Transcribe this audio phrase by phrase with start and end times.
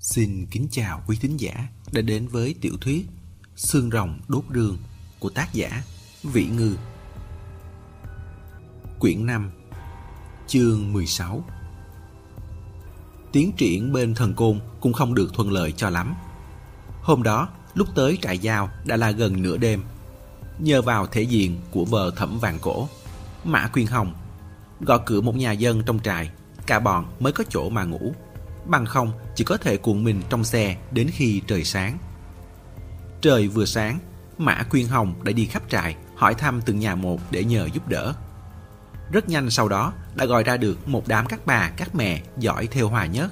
[0.00, 3.06] Xin kính chào quý thính giả đã đến với tiểu thuyết
[3.56, 4.78] Xương rồng đốt rương
[5.18, 5.82] của tác giả
[6.22, 6.76] Vĩ Ngư.
[8.98, 9.50] Quyển 5
[10.46, 11.44] Chương 16
[13.32, 16.14] Tiến triển bên thần côn cũng không được thuận lợi cho lắm.
[17.02, 19.82] Hôm đó, lúc tới trại giao đã là gần nửa đêm.
[20.58, 22.88] Nhờ vào thể diện của vợ thẩm vàng cổ,
[23.44, 24.14] Mã Quyên Hồng
[24.80, 26.30] gõ cửa một nhà dân trong trại,
[26.66, 28.14] cả bọn mới có chỗ mà ngủ
[28.68, 31.98] bằng không chỉ có thể cuộn mình trong xe đến khi trời sáng.
[33.20, 33.98] Trời vừa sáng,
[34.38, 37.88] Mã Quyên Hồng đã đi khắp trại hỏi thăm từng nhà một để nhờ giúp
[37.88, 38.14] đỡ.
[39.12, 42.66] Rất nhanh sau đó đã gọi ra được một đám các bà, các mẹ giỏi
[42.66, 43.30] theo hòa nhất.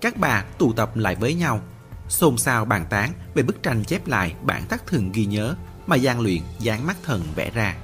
[0.00, 1.60] Các bà tụ tập lại với nhau,
[2.08, 5.54] xôn xao bàn tán về bức tranh chép lại bản tác thường ghi nhớ
[5.86, 7.76] mà gian luyện dán mắt thần vẽ ra.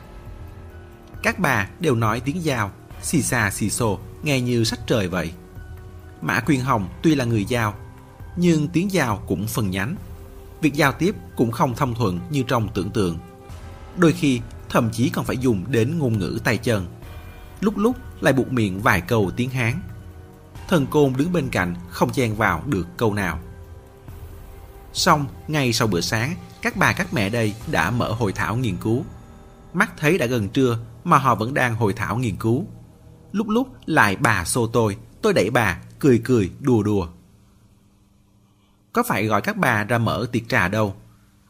[1.23, 2.71] Các bà đều nói tiếng giao,
[3.03, 5.33] xì xa xì xô, nghe như sách trời vậy.
[6.21, 7.75] Mã Quyên Hồng tuy là người giao,
[8.37, 9.97] nhưng tiếng giao cũng phần nhánh.
[10.61, 13.19] Việc giao tiếp cũng không thông thuận như trong tưởng tượng.
[13.97, 16.87] Đôi khi thậm chí còn phải dùng đến ngôn ngữ tay chân.
[17.61, 19.81] Lúc lúc lại buộc miệng vài câu tiếng Hán.
[20.69, 23.39] Thần côn đứng bên cạnh không chen vào được câu nào.
[24.93, 28.77] Xong, ngay sau bữa sáng, các bà các mẹ đây đã mở hội thảo nghiên
[28.77, 29.05] cứu.
[29.75, 32.67] Mắt thấy đã gần trưa mà họ vẫn đang hội thảo nghiên cứu.
[33.33, 37.09] Lúc lúc lại bà xô tôi, tôi đẩy bà, cười cười, đùa đùa.
[38.93, 40.97] Có phải gọi các bà ra mở tiệc trà đâu?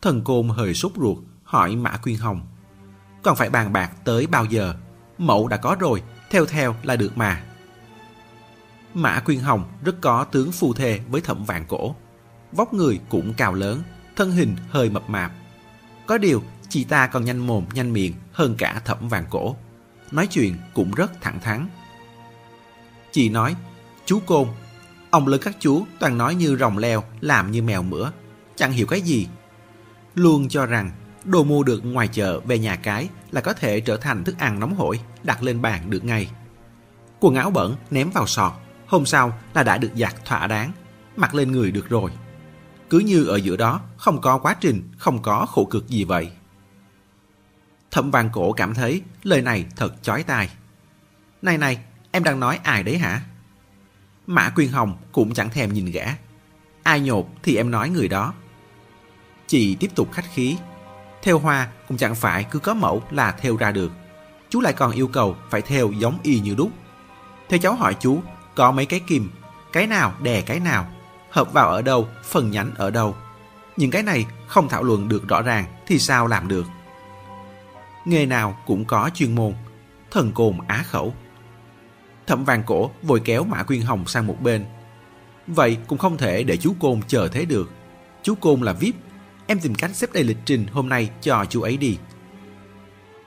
[0.02, 2.46] Thần côn hơi sốt ruột, hỏi Mã Quyên Hồng.
[3.22, 4.74] Còn phải bàn bạc tới bao giờ?
[5.18, 7.44] Mẫu đã có rồi, theo theo là được mà.
[8.94, 11.96] Mã Quyên Hồng rất có tướng phu thê với thẩm vạn cổ.
[12.52, 13.82] Vóc người cũng cao lớn,
[14.16, 15.32] thân hình hơi mập mạp.
[16.06, 19.56] Có điều, chị ta còn nhanh mồm nhanh miệng hơn cả thẩm vạn cổ.
[20.10, 21.68] Nói chuyện cũng rất thẳng thắn.
[23.12, 23.56] Chị nói
[24.06, 24.48] Chú Côn.
[25.10, 28.12] Ông lớn các chú toàn nói như rồng leo Làm như mèo mửa.
[28.56, 29.28] Chẳng hiểu cái gì.
[30.14, 30.90] Luôn cho rằng
[31.24, 34.60] đồ mua được ngoài chợ về nhà cái Là có thể trở thành thức ăn
[34.60, 36.30] nóng hổi Đặt lên bàn được ngay.
[37.20, 38.52] Quần áo bẩn ném vào sọt
[38.86, 40.72] Hôm sau là đã được giặt thỏa đáng
[41.16, 42.10] Mặc lên người được rồi.
[42.90, 46.30] Cứ như ở giữa đó Không có quá trình Không có khổ cực gì vậy.
[47.90, 50.50] Thẩm vàng cổ cảm thấy lời này thật chói tai.
[51.42, 51.78] Này này,
[52.10, 53.22] em đang nói ai đấy hả?
[54.26, 56.04] Mã Quyên Hồng cũng chẳng thèm nhìn gã.
[56.82, 58.34] Ai nhột thì em nói người đó.
[59.46, 60.56] Chị tiếp tục khách khí.
[61.22, 63.92] Theo hoa cũng chẳng phải cứ có mẫu là theo ra được.
[64.50, 66.70] Chú lại còn yêu cầu phải theo giống y như đúc.
[67.48, 68.20] Theo cháu hỏi chú,
[68.54, 69.30] có mấy cái kim,
[69.72, 70.86] cái nào đè cái nào,
[71.30, 73.16] hợp vào ở đâu, phần nhánh ở đâu.
[73.76, 76.66] Những cái này không thảo luận được rõ ràng thì sao làm được.
[78.04, 79.54] Nghề nào cũng có chuyên môn,
[80.10, 81.14] thần cồn á khẩu.
[82.26, 84.64] Thẩm vàng cổ vội kéo Mã Quyên Hồng sang một bên.
[85.46, 87.70] Vậy cũng không thể để chú Côn chờ thế được.
[88.22, 88.94] Chú Côn là VIP,
[89.46, 91.98] em tìm cách xếp đầy lịch trình hôm nay cho chú ấy đi.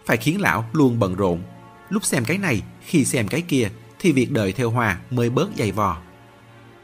[0.06, 1.42] Phải khiến lão luôn bận rộn.
[1.90, 5.50] Lúc xem cái này, khi xem cái kia, thì việc đợi theo hòa mới bớt
[5.58, 5.98] dày vò.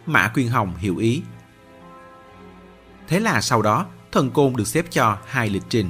[0.05, 1.21] Mã Quyên Hồng hiểu ý.
[3.07, 5.89] Thế là sau đó, thần côn được xếp cho hai lịch trình.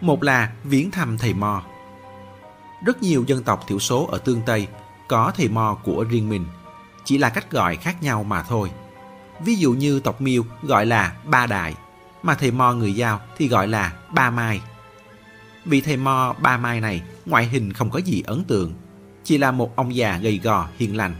[0.00, 1.62] Một là viếng thăm thầy mò
[2.86, 4.66] Rất nhiều dân tộc thiểu số ở tương Tây
[5.08, 6.44] có thầy mò của riêng mình,
[7.04, 8.70] chỉ là cách gọi khác nhau mà thôi.
[9.44, 11.74] Ví dụ như tộc Miêu gọi là Ba Đại,
[12.22, 14.60] mà thầy mò người Giao thì gọi là Ba Mai.
[15.64, 18.74] Vị thầy mò Ba Mai này ngoại hình không có gì ấn tượng,
[19.24, 21.14] chỉ là một ông già gầy gò hiền lành.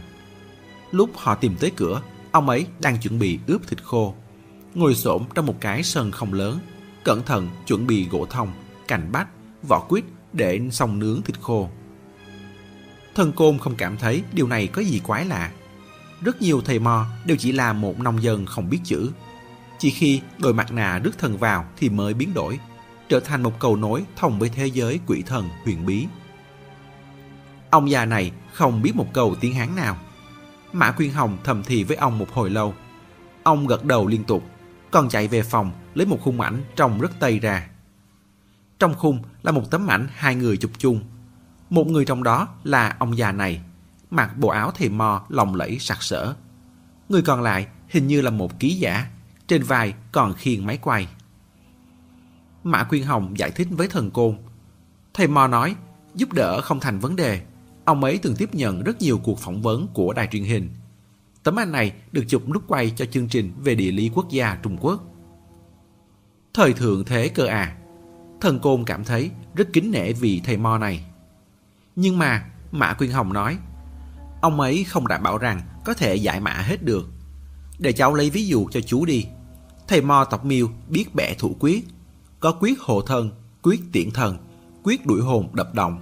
[0.91, 2.01] Lúc họ tìm tới cửa,
[2.31, 4.15] ông ấy đang chuẩn bị ướp thịt khô.
[4.73, 6.59] Ngồi xổm trong một cái sân không lớn,
[7.03, 8.53] cẩn thận chuẩn bị gỗ thông,
[8.87, 9.27] cành bách,
[9.67, 11.69] vỏ quýt để xong nướng thịt khô.
[13.15, 15.51] Thần Côn không cảm thấy điều này có gì quái lạ.
[16.21, 19.11] Rất nhiều thầy mò đều chỉ là một nông dân không biết chữ.
[19.79, 22.59] Chỉ khi đôi mặt nạ rước thần vào thì mới biến đổi,
[23.09, 26.07] trở thành một cầu nối thông với thế giới quỷ thần huyền bí.
[27.69, 29.97] Ông già này không biết một câu tiếng Hán nào.
[30.73, 32.73] Mã Quyên Hồng thầm thì với ông một hồi lâu.
[33.43, 34.43] Ông gật đầu liên tục,
[34.91, 37.69] còn chạy về phòng lấy một khung ảnh trông rất tây ra.
[38.79, 41.01] Trong khung là một tấm ảnh hai người chụp chung
[41.73, 43.61] một người trong đó là ông già này,
[44.09, 46.33] mặc bộ áo thầy mò lồng lẫy sặc sỡ.
[47.09, 49.07] Người còn lại hình như là một ký giả,
[49.47, 51.07] trên vai còn khiêng máy quay.
[52.63, 54.37] Mã Quyên Hồng giải thích với thần côn.
[55.13, 55.75] Thầy mò nói,
[56.15, 57.41] giúp đỡ không thành vấn đề.
[57.85, 60.69] Ông ấy từng tiếp nhận rất nhiều cuộc phỏng vấn của đài truyền hình.
[61.43, 64.55] Tấm ảnh này được chụp lúc quay cho chương trình về địa lý quốc gia
[64.55, 65.03] Trung Quốc.
[66.53, 67.77] Thời thượng thế cơ à.
[68.41, 71.05] Thần côn cảm thấy rất kính nể vì thầy mò này.
[71.95, 73.57] Nhưng mà, Mã Quyên Hồng nói,
[74.41, 77.09] ông ấy không đảm bảo rằng có thể giải mã hết được.
[77.79, 79.25] Để cháu lấy ví dụ cho chú đi.
[79.87, 81.87] Thầy Mo tộc miêu biết bẻ thủ quyết.
[82.39, 83.31] Có quyết hộ thân,
[83.61, 84.37] quyết tiễn thần,
[84.83, 85.99] quyết đuổi hồn đập động.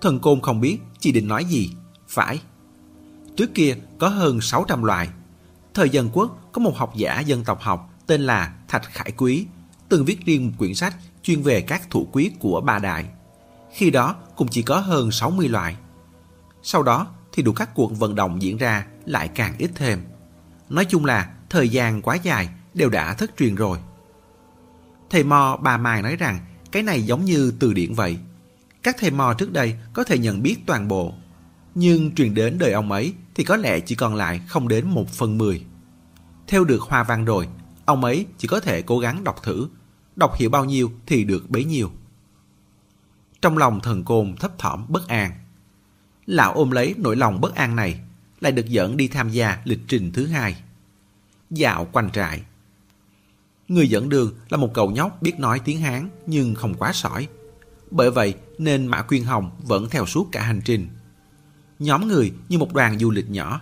[0.00, 1.70] Thần côn không biết chỉ định nói gì.
[2.08, 2.40] Phải.
[3.36, 5.08] Trước kia có hơn 600 loài
[5.74, 9.46] Thời dân quốc có một học giả dân tộc học tên là Thạch Khải Quý,
[9.88, 13.04] từng viết riêng một quyển sách chuyên về các thủ quyết của ba đại.
[13.72, 15.76] Khi đó cũng chỉ có hơn 60 loại.
[16.62, 20.00] Sau đó thì đủ các cuộc vận động diễn ra lại càng ít thêm.
[20.68, 23.78] Nói chung là thời gian quá dài đều đã thất truyền rồi.
[25.10, 26.38] Thầy Mo bà Mai nói rằng
[26.72, 28.18] cái này giống như từ điển vậy.
[28.82, 31.12] Các thầy Mo trước đây có thể nhận biết toàn bộ.
[31.74, 35.08] Nhưng truyền đến đời ông ấy thì có lẽ chỉ còn lại không đến một
[35.10, 35.64] phần mười.
[36.46, 37.48] Theo được hoa văn rồi,
[37.84, 39.68] ông ấy chỉ có thể cố gắng đọc thử.
[40.16, 41.90] Đọc hiểu bao nhiêu thì được bấy nhiêu.
[43.44, 45.32] Trong lòng thần côn thấp thỏm bất an.
[46.26, 48.00] Lão ôm lấy nỗi lòng bất an này,
[48.40, 50.56] lại được dẫn đi tham gia lịch trình thứ hai.
[51.50, 52.42] Dạo quanh trại.
[53.68, 57.28] Người dẫn đường là một cậu nhóc biết nói tiếng Hán nhưng không quá sỏi.
[57.90, 60.88] Bởi vậy nên Mã Quyên Hồng vẫn theo suốt cả hành trình.
[61.78, 63.60] Nhóm người như một đoàn du lịch nhỏ.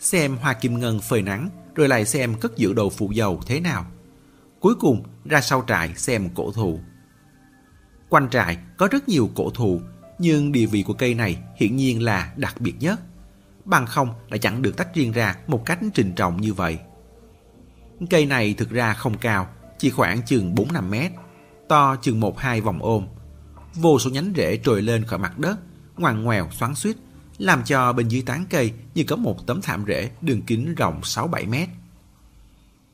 [0.00, 3.60] Xem hoa kim ngân phơi nắng rồi lại xem cất giữ đồ phụ dầu thế
[3.60, 3.86] nào.
[4.60, 6.80] Cuối cùng ra sau trại xem cổ thụ.
[8.08, 9.80] Quanh trại có rất nhiều cổ thụ,
[10.18, 13.00] nhưng địa vị của cây này hiển nhiên là đặc biệt nhất.
[13.64, 16.78] Bằng không đã chẳng được tách riêng ra một cách trình trọng như vậy.
[18.10, 19.48] Cây này thực ra không cao,
[19.78, 21.12] chỉ khoảng chừng 4-5 mét,
[21.68, 23.06] to chừng 1-2 vòng ôm.
[23.74, 25.58] Vô số nhánh rễ trồi lên khỏi mặt đất,
[25.96, 26.96] ngoằn ngoèo xoắn xuýt,
[27.38, 31.00] làm cho bên dưới tán cây như có một tấm thảm rễ đường kính rộng
[31.00, 31.68] 6-7 mét.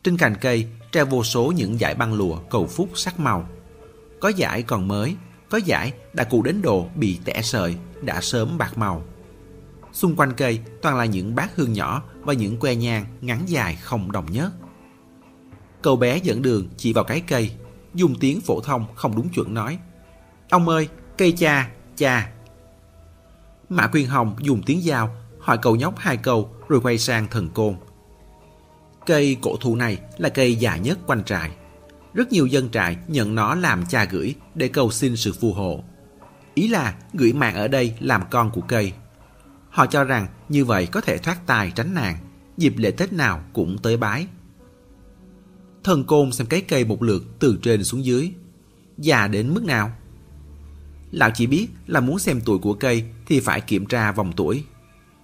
[0.04, 3.48] Trên cành cây treo vô số những dải băng lụa cầu phúc sắc màu.
[4.22, 5.16] Có giải còn mới,
[5.50, 9.02] có giải đã cụ đến độ bị tẻ sợi, đã sớm bạc màu.
[9.92, 13.76] Xung quanh cây toàn là những bát hương nhỏ và những que nhang ngắn dài
[13.76, 14.52] không đồng nhất.
[15.82, 17.52] Cậu bé dẫn đường chỉ vào cái cây,
[17.94, 19.78] dùng tiếng phổ thông không đúng chuẩn nói.
[20.50, 22.32] Ông ơi, cây cha, cha.
[23.68, 27.48] Mã Quyên Hồng dùng tiếng giao hỏi cậu nhóc hai câu rồi quay sang thần
[27.48, 27.74] côn.
[29.06, 31.50] Cây cổ thụ này là cây già nhất quanh trại.
[32.14, 35.84] Rất nhiều dân trại nhận nó làm cha gửi để cầu xin sự phù hộ.
[36.54, 38.92] Ý là gửi mạng ở đây làm con của cây.
[39.70, 42.16] Họ cho rằng như vậy có thể thoát tài tránh nạn,
[42.56, 44.26] dịp lễ Tết nào cũng tới bái.
[45.84, 48.32] Thần côn xem cái cây một lượt từ trên xuống dưới.
[48.98, 49.92] Già đến mức nào?
[51.10, 54.64] Lão chỉ biết là muốn xem tuổi của cây thì phải kiểm tra vòng tuổi.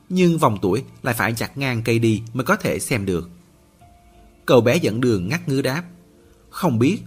[0.09, 3.31] Nhưng vòng tuổi lại phải chặt ngang cây đi mới có thể xem được.
[4.47, 5.83] Cậu bé dẫn đường ngắt ngứ đáp.
[6.51, 7.03] Không biết,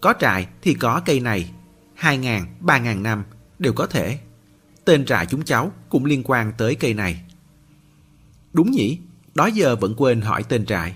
[0.00, 1.50] có trại thì có cây này.
[1.94, 3.24] Hai ngàn, ba ngàn năm
[3.58, 4.18] đều có thể.
[4.84, 7.24] Tên trại chúng cháu cũng liên quan tới cây này.
[8.52, 8.98] Đúng nhỉ,
[9.34, 10.94] đó giờ vẫn quên hỏi tên trại.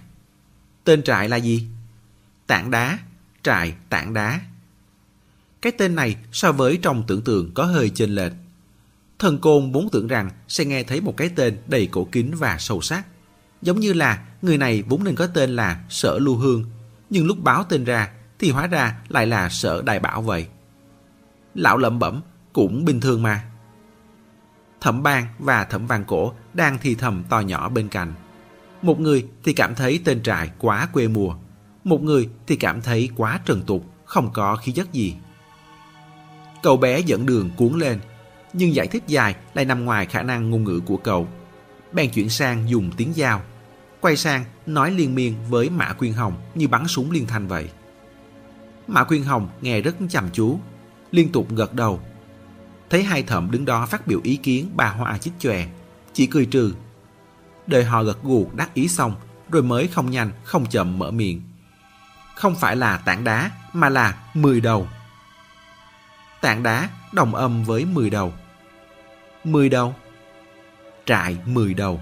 [0.84, 1.66] Tên trại là gì?
[2.46, 2.98] Tảng đá,
[3.42, 4.40] trại tảng đá.
[5.62, 8.32] Cái tên này so với trong tưởng tượng có hơi chênh lệch.
[9.18, 12.56] Thần côn muốn tưởng rằng sẽ nghe thấy một cái tên đầy cổ kính và
[12.58, 13.06] sâu sắc.
[13.62, 16.64] Giống như là người này vốn nên có tên là Sở Lưu Hương,
[17.10, 20.46] nhưng lúc báo tên ra thì hóa ra lại là Sở Đại Bảo vậy.
[21.55, 22.20] Lão lẩm bẩm,
[22.52, 23.44] cũng bình thường mà.
[24.81, 28.14] Thẩm Bang và Thẩm Vàng Cổ đang thì thầm to nhỏ bên cạnh.
[28.82, 31.35] Một người thì cảm thấy tên trại quá quê mùa,
[31.85, 35.14] một người thì cảm thấy quá trần tục, không có khí chất gì.
[36.62, 37.99] Cậu bé dẫn đường cuốn lên,
[38.52, 41.28] nhưng giải thích dài lại nằm ngoài khả năng ngôn ngữ của cậu.
[41.92, 43.42] Bèn chuyển sang dùng tiếng giao,
[44.00, 47.71] quay sang nói liên miên với Mã Quyên Hồng như bắn súng liên thanh vậy.
[48.87, 50.59] Mã Quyên Hồng nghe rất chăm chú,
[51.11, 52.00] liên tục gật đầu.
[52.90, 55.67] Thấy hai thẩm đứng đó phát biểu ý kiến bà Hoa chích chòe,
[56.12, 56.75] chỉ cười trừ.
[57.67, 59.14] Đợi họ gật gù đắc ý xong,
[59.50, 61.43] rồi mới không nhanh, không chậm mở miệng.
[62.35, 64.88] Không phải là tảng đá, mà là mười đầu.
[66.40, 68.33] Tảng đá đồng âm với mười đầu.
[69.45, 69.95] Mười đầu?
[71.07, 72.00] Trại mười đầu.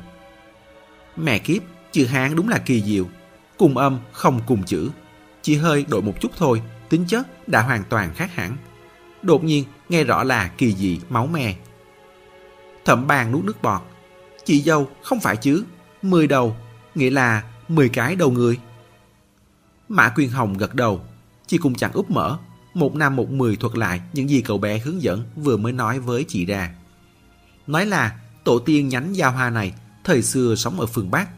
[1.16, 1.62] Mẹ kiếp,
[1.96, 3.04] chữ Hán đúng là kỳ diệu.
[3.58, 4.90] Cùng âm không cùng chữ.
[5.42, 8.56] Chỉ hơi đổi một chút thôi, tính chất đã hoàn toàn khác hẳn.
[9.22, 11.54] Đột nhiên nghe rõ là kỳ dị máu me.
[12.84, 13.82] Thẩm bàn nuốt nước bọt.
[14.44, 15.64] Chị dâu không phải chứ,
[16.02, 16.56] mười đầu,
[16.94, 18.58] nghĩa là mười cái đầu người.
[19.88, 21.00] Mã Quyên Hồng gật đầu,
[21.46, 22.38] chị cũng chẳng úp mở,
[22.74, 26.00] một năm một mười thuật lại những gì cậu bé hướng dẫn vừa mới nói
[26.00, 26.74] với chị ra.
[27.66, 29.74] Nói là tổ tiên nhánh giao hoa này
[30.04, 31.28] thời xưa sống ở phương Bắc.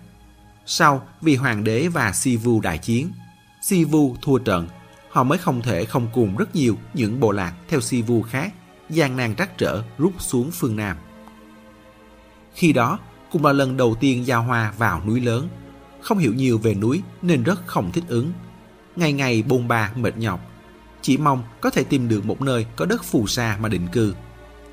[0.71, 3.13] Sau vì hoàng đế và Si Vu đại chiến,
[3.61, 4.69] Si Vu thua trận,
[5.11, 8.53] họ mới không thể không cùng rất nhiều những bộ lạc theo Si Vu khác
[8.91, 10.97] gian nan trắc trở rút xuống phương Nam.
[12.55, 12.99] Khi đó
[13.33, 15.49] cũng là lần đầu tiên giao hoa vào núi lớn,
[16.01, 18.33] không hiểu nhiều về núi nên rất không thích ứng.
[18.97, 20.41] Ngày ngày bôn ba mệt nhọc.
[21.03, 24.15] Chỉ mong có thể tìm được một nơi có đất phù sa mà định cư,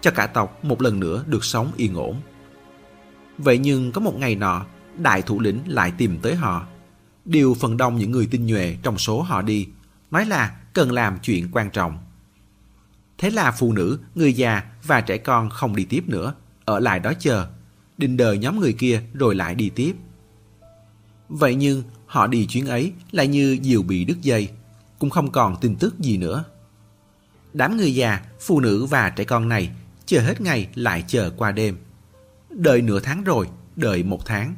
[0.02, 2.22] cho cả tộc một lần nữa được sống yên ổn.
[3.38, 4.66] Vậy nhưng có một ngày nọ,
[4.98, 6.68] đại thủ lĩnh lại tìm tới họ.
[7.26, 9.68] Điều phần đông những người tinh nhuệ trong số họ đi,
[10.12, 11.98] nói là cần làm chuyện quan trọng.
[13.18, 16.34] Thế là phụ nữ, người già và trẻ con không đi tiếp nữa,
[16.66, 17.48] ở lại đó chờ,
[17.98, 19.96] định đợi nhóm người kia rồi lại đi tiếp.
[21.30, 24.50] Vậy nhưng họ đi chuyến ấy lại như diều bị đứt dây,
[25.00, 26.44] cũng không còn tin tức gì nữa.
[27.54, 29.72] Đám người già, phụ nữ và trẻ con này
[30.06, 31.78] chờ hết ngày lại chờ qua đêm.
[32.50, 34.56] Đợi nửa tháng rồi, đợi một tháng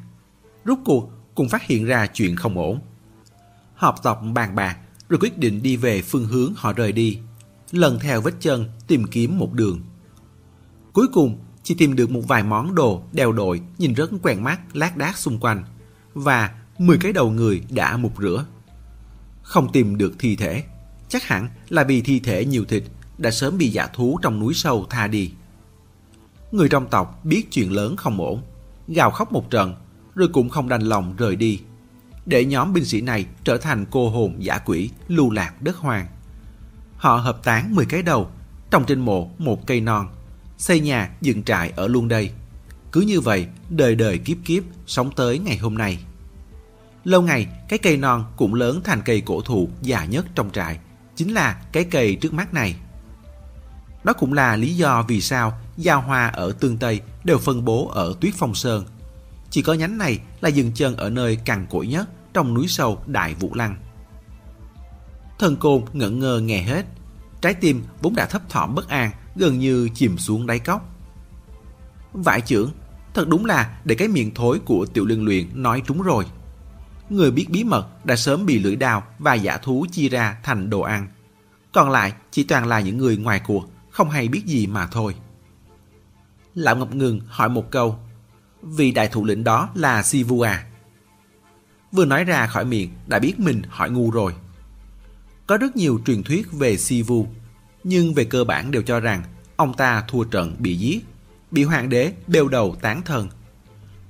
[0.67, 2.79] rút cuộc cũng phát hiện ra chuyện không ổn.
[3.75, 4.77] Họp tộc bàn bạc
[5.09, 7.19] rồi quyết định đi về phương hướng họ rời đi,
[7.71, 9.81] lần theo vết chân tìm kiếm một đường.
[10.93, 14.59] Cuối cùng chỉ tìm được một vài món đồ đeo đội nhìn rất quen mắt
[14.73, 15.63] lác đác xung quanh
[16.13, 18.45] và 10 cái đầu người đã mục rửa.
[19.41, 20.63] Không tìm được thi thể,
[21.09, 22.83] chắc hẳn là vì thi thể nhiều thịt
[23.17, 25.31] đã sớm bị giả thú trong núi sâu tha đi.
[26.51, 28.41] Người trong tộc biết chuyện lớn không ổn,
[28.87, 29.75] gào khóc một trận,
[30.17, 31.59] rồi cũng không đành lòng rời đi,
[32.25, 36.07] để nhóm binh sĩ này trở thành cô hồn giả quỷ lưu lạc đất hoàng
[36.97, 38.29] Họ hợp tán 10 cái đầu,
[38.71, 40.07] trồng trên mộ một cây non,
[40.57, 42.31] xây nhà dựng trại ở luôn đây.
[42.91, 45.99] Cứ như vậy, đời đời kiếp kiếp, sống tới ngày hôm nay.
[47.03, 50.79] Lâu ngày, cái cây non cũng lớn thành cây cổ thụ già nhất trong trại,
[51.15, 52.75] chính là cái cây trước mắt này.
[54.03, 57.87] Đó cũng là lý do vì sao giao hoa ở Tương Tây đều phân bố
[57.87, 58.85] ở Tuyết Phong Sơn.
[59.49, 63.01] Chỉ có nhánh này là dừng chân ở nơi cằn cỗi nhất trong núi sâu
[63.07, 63.77] Đại Vũ Lăng.
[65.39, 66.85] Thần côn ngẩn ngơ nghe hết,
[67.41, 70.89] trái tim vốn đã thấp thỏm bất an, gần như chìm xuống đáy cốc.
[72.13, 72.71] Vải trưởng,
[73.13, 76.25] thật đúng là để cái miệng thối của tiểu lương luyện nói trúng rồi.
[77.09, 80.69] Người biết bí mật đã sớm bị lưỡi đào và giả thú chia ra thành
[80.69, 81.07] đồ ăn.
[81.73, 85.15] Còn lại chỉ toàn là những người ngoài cuộc, không hay biết gì mà thôi.
[86.55, 87.99] Lão ngập ngừng hỏi một câu.
[88.61, 90.47] Vì đại thủ lĩnh đó là Sivua.
[91.91, 94.33] Vừa nói ra khỏi miệng đã biết mình hỏi ngu rồi.
[95.47, 97.27] Có rất nhiều truyền thuyết về Sivu,
[97.83, 99.23] nhưng về cơ bản đều cho rằng
[99.55, 101.05] ông ta thua trận bị giết,
[101.51, 103.29] bị hoàng đế bêu đầu tán thân.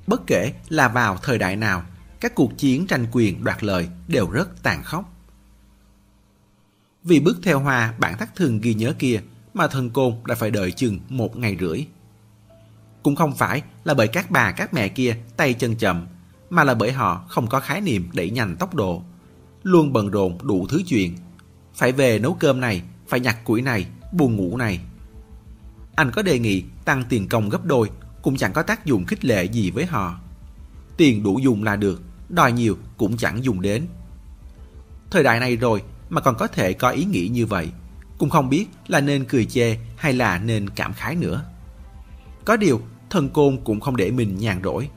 [0.08, 1.84] Bất kể là vào thời đại nào,
[2.20, 5.14] các cuộc chiến tranh quyền đoạt lợi đều rất tàn khốc.
[7.04, 9.22] Vì bước theo hoa bản thắt thường ghi nhớ kia
[9.54, 11.86] mà thần côn đã phải đợi chừng một ngày rưỡi.
[13.08, 16.08] Cũng không phải là bởi các bà các mẹ kia tay chân chậm,
[16.50, 19.04] mà là bởi họ không có khái niệm đẩy nhanh tốc độ.
[19.64, 21.16] Luôn bận rộn đủ thứ chuyện.
[21.76, 24.80] Phải về nấu cơm này, phải nhặt củi này, buồn ngủ này.
[25.96, 27.90] Anh có đề nghị tăng tiền công gấp đôi
[28.22, 30.20] cũng chẳng có tác dụng khích lệ gì với họ.
[30.98, 33.86] Tiền đủ dùng là được, đòi nhiều cũng chẳng dùng đến.
[35.12, 37.70] Thời đại này rồi mà còn có thể có ý nghĩ như vậy,
[38.18, 41.46] cũng không biết là nên cười chê hay là nên cảm khái nữa.
[42.46, 44.90] Có điều, thần côn cũng không để mình nhàn rỗi.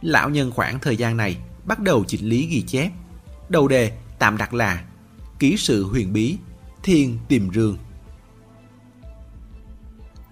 [0.00, 2.90] Lão nhân khoảng thời gian này bắt đầu chỉnh lý ghi chép.
[3.48, 4.84] Đầu đề tạm đặt là
[5.38, 6.36] Ký sự huyền bí,
[6.82, 7.78] thiên tìm rương.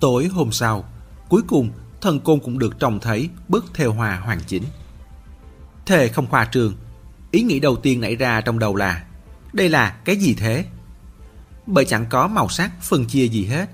[0.01, 0.85] Tối hôm sau,
[1.29, 1.71] cuối cùng
[2.01, 4.63] thần côn cũng được trông thấy bức theo hòa hoàn chỉnh.
[5.87, 6.75] Thề không khoa trương,
[7.31, 9.05] ý nghĩ đầu tiên nảy ra trong đầu là
[9.53, 10.65] đây là cái gì thế?
[11.67, 13.71] Bởi chẳng có màu sắc phân chia gì hết,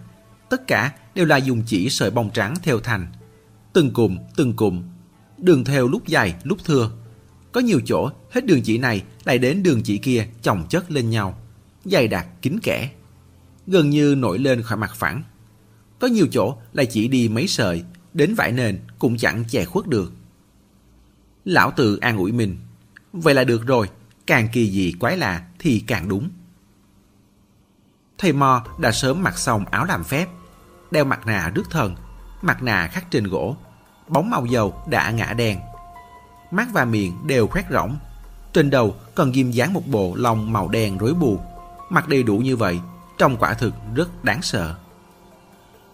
[0.49, 3.07] tất cả đều là dùng chỉ sợi bông trắng theo thành.
[3.73, 4.83] Từng cụm, từng cụm,
[5.39, 6.91] đường theo lúc dài, lúc thưa.
[7.53, 11.11] Có nhiều chỗ hết đường chỉ này lại đến đường chỉ kia chồng chất lên
[11.11, 11.39] nhau,
[11.85, 12.91] dày đặc kín kẽ,
[13.67, 15.23] gần như nổi lên khỏi mặt phẳng.
[15.99, 17.85] Có nhiều chỗ lại chỉ đi mấy sợi,
[18.15, 20.13] đến vải nền cũng chẳng che khuất được.
[21.45, 22.59] Lão tự an ủi mình.
[23.13, 23.89] Vậy là được rồi,
[24.27, 26.31] càng kỳ dị quái lạ thì càng đúng.
[28.19, 30.29] Thầy Mo đã sớm mặc xong áo làm phép,
[30.91, 31.95] đeo mặt nạ rước thần,
[32.43, 33.57] mặt nạ khắc trên gỗ,
[34.09, 35.61] bóng màu dầu đã ngã đen.
[36.51, 37.97] Mắt và miệng đều khoét rỗng,
[38.53, 41.41] trên đầu còn ghim dán một bộ lông màu đen rối bù.
[41.91, 42.81] Mặt đầy đủ như vậy,
[43.19, 44.75] trông quả thực rất đáng sợ.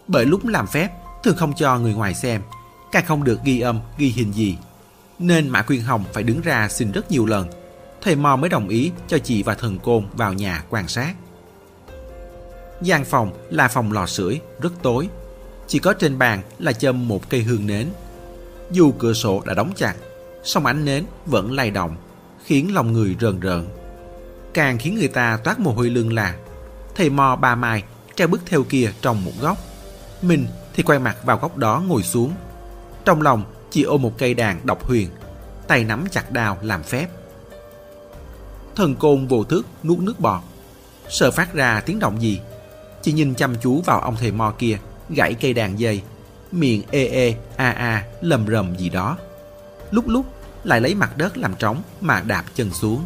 [0.09, 0.91] Bởi lúc làm phép,
[1.23, 2.43] thường không cho người ngoài xem,
[2.93, 4.59] càng không được ghi âm, ghi hình gì.
[5.19, 7.49] Nên Mã Quyên Hồng phải đứng ra xin rất nhiều lần.
[8.03, 11.15] Thầy Mo mới đồng ý cho chị và thần côn vào nhà quan sát.
[12.83, 15.09] gian phòng là phòng lò sưởi rất tối.
[15.69, 17.89] Chỉ có trên bàn là châm một cây hương nến.
[18.71, 19.95] Dù cửa sổ đã đóng chặt,
[20.45, 21.97] song ánh nến vẫn lay động,
[22.45, 23.67] khiến lòng người rờn rợn.
[24.55, 26.37] Càng khiến người ta toát mồ hôi lưng là
[26.95, 27.83] thầy mò bà mai
[28.15, 29.59] treo bức theo kia trong một góc.
[30.23, 32.33] Mình thì quay mặt vào góc đó ngồi xuống.
[33.05, 35.09] Trong lòng chỉ ôm một cây đàn độc huyền.
[35.69, 37.09] tay nắm chặt đao làm phép.
[38.77, 40.43] Thần côn vô thức nuốt nước bọt,
[41.09, 42.41] sợ phát ra tiếng động gì.
[43.03, 46.03] Chỉ nhìn chăm chú vào ông thầy mò kia, gãy cây đàn dây,
[46.53, 49.17] miệng ê ê, a a, lầm rầm gì đó.
[49.91, 50.27] Lúc lúc
[50.65, 53.05] lại lấy mặt đất làm trống mà đạp chân xuống.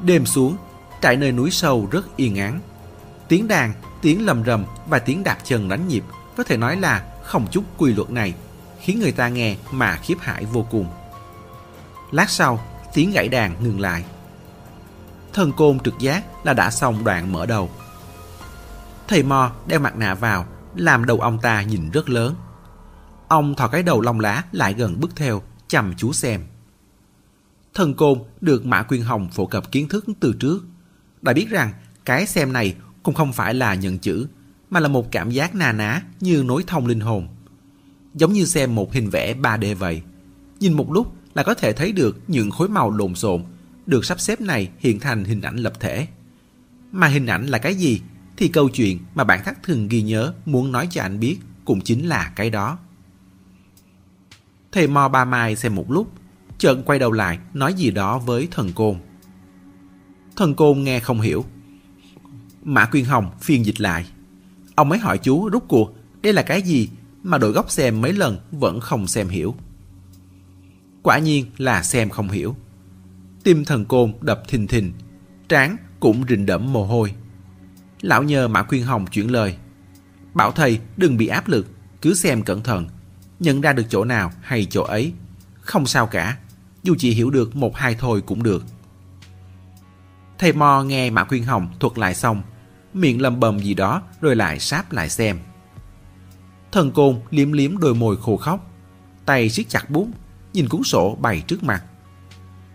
[0.00, 0.56] Đêm xuống,
[1.02, 2.60] trại nơi núi sâu rất yên ắng.
[3.28, 3.72] Tiếng đàn,
[4.02, 6.04] tiếng lầm rầm và tiếng đạp chân đánh nhịp
[6.36, 8.34] có thể nói là không chút quy luật này,
[8.80, 10.86] khiến người ta nghe mà khiếp hãi vô cùng.
[12.10, 12.60] Lát sau,
[12.94, 14.04] tiếng gãy đàn ngừng lại.
[15.32, 17.70] Thần côn trực giác là đã xong đoạn mở đầu.
[19.08, 20.46] Thầy Mo đeo mặt nạ vào,
[20.76, 22.34] làm đầu ông ta nhìn rất lớn.
[23.28, 26.40] Ông thò cái đầu lông lá lại gần bước theo, chăm chú xem.
[27.74, 30.64] Thần côn được Mã Quyên Hồng phổ cập kiến thức từ trước.
[31.22, 31.72] Đã biết rằng
[32.04, 34.26] cái xem này cũng không phải là nhận chữ,
[34.70, 37.28] mà là một cảm giác na ná như nối thông linh hồn.
[38.14, 40.02] Giống như xem một hình vẽ 3D vậy.
[40.60, 43.44] Nhìn một lúc là có thể thấy được những khối màu lộn xộn
[43.86, 46.06] được sắp xếp này hiện thành hình ảnh lập thể.
[46.92, 48.00] Mà hình ảnh là cái gì
[48.36, 51.80] thì câu chuyện mà bạn thắc thường ghi nhớ muốn nói cho anh biết cũng
[51.80, 52.78] chính là cái đó.
[54.72, 56.12] Thầy Mo Ba Mai xem một lúc,
[56.58, 58.96] chợt quay đầu lại nói gì đó với thần côn.
[60.36, 61.44] Thần côn nghe không hiểu.
[62.64, 64.06] Mã Quyên Hồng phiên dịch lại.
[64.74, 66.88] Ông ấy hỏi chú rút cuộc đây là cái gì
[67.22, 69.54] mà đổi góc xem mấy lần vẫn không xem hiểu.
[71.02, 72.56] Quả nhiên là xem không hiểu.
[73.44, 74.92] Tim thần côn đập thình thình,
[75.48, 77.14] trán cũng rình đẫm mồ hôi.
[78.04, 79.56] Lão nhờ Mã khuyên Hồng chuyển lời.
[80.34, 81.66] Bảo thầy đừng bị áp lực,
[82.02, 82.88] cứ xem cẩn thận,
[83.40, 85.12] nhận ra được chỗ nào hay chỗ ấy.
[85.60, 86.36] Không sao cả,
[86.82, 88.64] dù chỉ hiểu được một hai thôi cũng được.
[90.38, 92.42] Thầy Mo nghe Mã khuyên Hồng thuật lại xong,
[92.94, 95.38] miệng lầm bầm gì đó rồi lại sáp lại xem.
[96.72, 98.70] Thần côn liếm liếm đôi môi khô khóc,
[99.26, 100.08] tay siết chặt bút,
[100.52, 101.84] nhìn cuốn sổ bày trước mặt.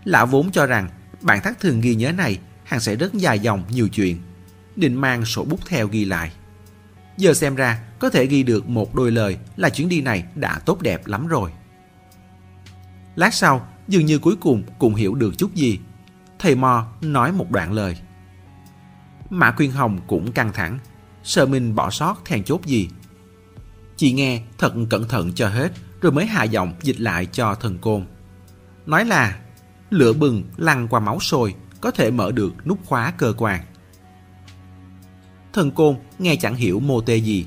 [0.04, 0.88] Lão vốn cho rằng
[1.20, 4.18] bản thác thường ghi nhớ này hẳn sẽ rất dài dòng nhiều chuyện,
[4.80, 6.32] định mang sổ bút theo ghi lại.
[7.16, 10.58] Giờ xem ra có thể ghi được một đôi lời là chuyến đi này đã
[10.58, 11.50] tốt đẹp lắm rồi.
[13.16, 15.78] Lát sau, dường như cuối cùng cũng hiểu được chút gì.
[16.38, 17.96] Thầy Mo nói một đoạn lời.
[19.30, 20.78] Mã Quyên Hồng cũng căng thẳng,
[21.22, 22.88] sợ mình bỏ sót thèn chốt gì.
[23.96, 27.78] Chị nghe thật cẩn thận cho hết rồi mới hạ giọng dịch lại cho thần
[27.78, 28.04] côn.
[28.86, 29.38] Nói là
[29.90, 33.60] lửa bừng lăn qua máu sôi có thể mở được nút khóa cơ quan.
[35.52, 37.46] Thần côn nghe chẳng hiểu mô tê gì,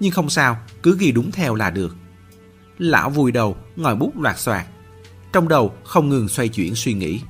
[0.00, 1.96] nhưng không sao, cứ ghi đúng theo là được.
[2.78, 4.66] Lão vùi đầu, ngòi bút loạt xoạt
[5.32, 7.20] Trong đầu không ngừng xoay chuyển suy nghĩ.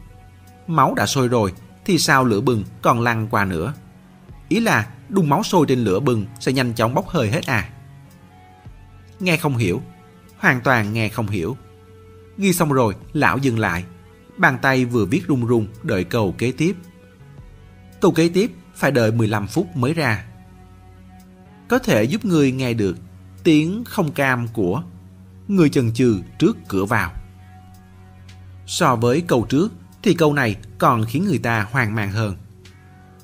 [0.67, 1.53] Máu đã sôi rồi,
[1.85, 3.75] thì sao lửa bừng còn lăn qua nữa?
[4.49, 7.71] Ý là đun máu sôi trên lửa bừng sẽ nhanh chóng bốc hơi hết à?
[9.21, 9.83] Nghe không hiểu,
[10.37, 11.57] hoàn toàn nghe không hiểu.
[12.39, 13.85] Ghi xong rồi, lão dừng lại.
[14.37, 16.77] Bàn tay vừa viết run run đợi câu kế tiếp.
[18.01, 20.25] Câu kế tiếp phải đợi 15 phút mới ra.
[21.69, 22.97] Có thể giúp người nghe được
[23.45, 24.83] tiếng không cam của
[25.49, 27.13] người chần chừ trước cửa vào.
[28.67, 32.37] So với câu trước thì câu này còn khiến người ta hoang mang hơn.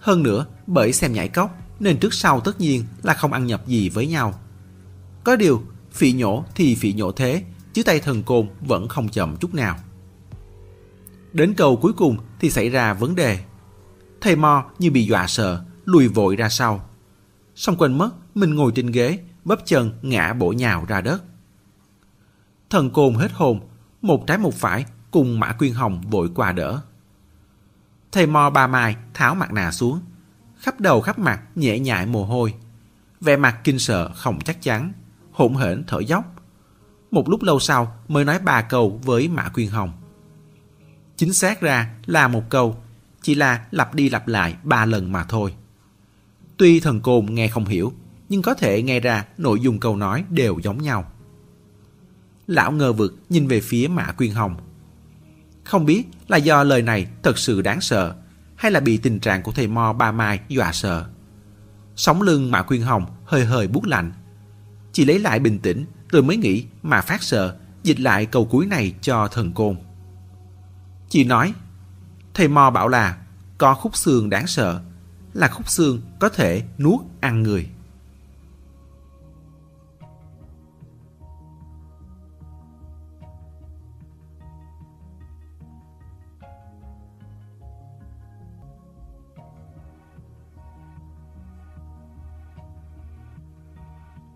[0.00, 3.66] Hơn nữa, bởi xem nhảy cốc nên trước sau tất nhiên là không ăn nhập
[3.66, 4.40] gì với nhau.
[5.24, 9.36] Có điều, phỉ nhổ thì phỉ nhổ thế, chứ tay thần côn vẫn không chậm
[9.36, 9.76] chút nào.
[11.32, 13.38] Đến câu cuối cùng thì xảy ra vấn đề.
[14.20, 16.88] Thầy Mo như bị dọa sợ, lùi vội ra sau.
[17.54, 21.22] Xong quên mất, mình ngồi trên ghế, bắp chân ngã bổ nhào ra đất.
[22.70, 23.60] Thần côn hết hồn,
[24.02, 26.80] một trái một phải cùng Mã Quyên Hồng vội qua đỡ.
[28.12, 30.00] Thầy Mo ba mai tháo mặt nạ xuống,
[30.58, 32.54] khắp đầu khắp mặt nhẹ nhại mồ hôi.
[33.20, 34.92] Vẻ mặt kinh sợ không chắc chắn,
[35.32, 36.24] hỗn hển thở dốc.
[37.10, 39.92] Một lúc lâu sau mới nói ba câu với Mã Quyên Hồng.
[41.16, 42.76] Chính xác ra là một câu,
[43.22, 45.54] chỉ là lặp đi lặp lại ba lần mà thôi.
[46.56, 47.92] Tuy thần côn nghe không hiểu,
[48.28, 51.12] nhưng có thể nghe ra nội dung câu nói đều giống nhau.
[52.46, 54.56] Lão ngờ vực nhìn về phía Mã Quyên Hồng.
[55.64, 58.14] Không biết là do lời này thật sự đáng sợ,
[58.56, 61.06] hay là bị tình trạng của thầy Mo Ba Mai dọa sợ.
[61.96, 64.12] Sóng lưng Mã Quyên Hồng hơi hơi buốt lạnh.
[64.92, 68.66] Chỉ lấy lại bình tĩnh rồi mới nghĩ mà phát sợ, dịch lại câu cuối
[68.66, 69.76] này cho thần côn.
[71.08, 71.52] Chị nói,
[72.40, 73.16] thầy mò bảo là
[73.58, 74.80] có khúc xương đáng sợ,
[75.32, 77.66] là khúc xương có thể nuốt ăn người.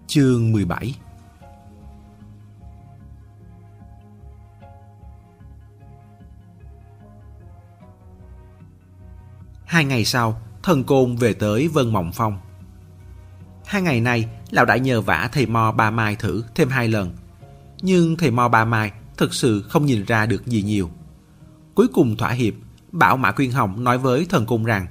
[0.07, 0.95] Chương 17
[9.75, 12.39] Hai ngày sau, thần côn về tới Vân Mộng Phong.
[13.67, 17.17] Hai ngày nay, lão đã nhờ vả thầy Mo Ba Mai thử thêm hai lần.
[17.83, 20.91] Nhưng thầy Mo Ba Mai thực sự không nhìn ra được gì nhiều.
[21.75, 22.55] Cuối cùng thỏa hiệp,
[22.93, 24.87] bảo Mã Quyên Hồng nói với thần côn rằng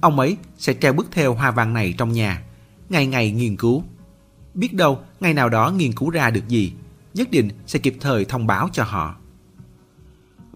[0.00, 2.42] ông ấy sẽ treo bức theo hoa văn này trong nhà,
[2.88, 3.84] ngày ngày nghiên cứu.
[4.54, 6.72] Biết đâu ngày nào đó nghiên cứu ra được gì,
[7.14, 9.16] nhất định sẽ kịp thời thông báo cho họ.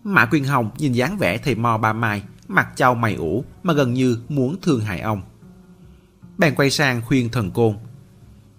[0.04, 3.72] Mã Quyên Hồng nhìn dáng vẻ thầy Mo Ba Mai, mặt trao mày ủ mà
[3.72, 5.22] gần như muốn thương hại ông.
[6.38, 7.76] Bèn quay sang khuyên thần côn.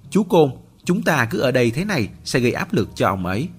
[0.09, 0.51] Chú Côn,
[0.83, 3.49] chúng ta cứ ở đây thế này sẽ gây áp lực cho ông ấy.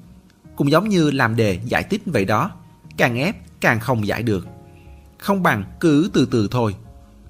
[0.57, 2.51] Cũng giống như làm đề giải tích vậy đó.
[2.97, 4.47] Càng ép, càng không giải được.
[5.19, 6.77] Không bằng cứ từ từ thôi.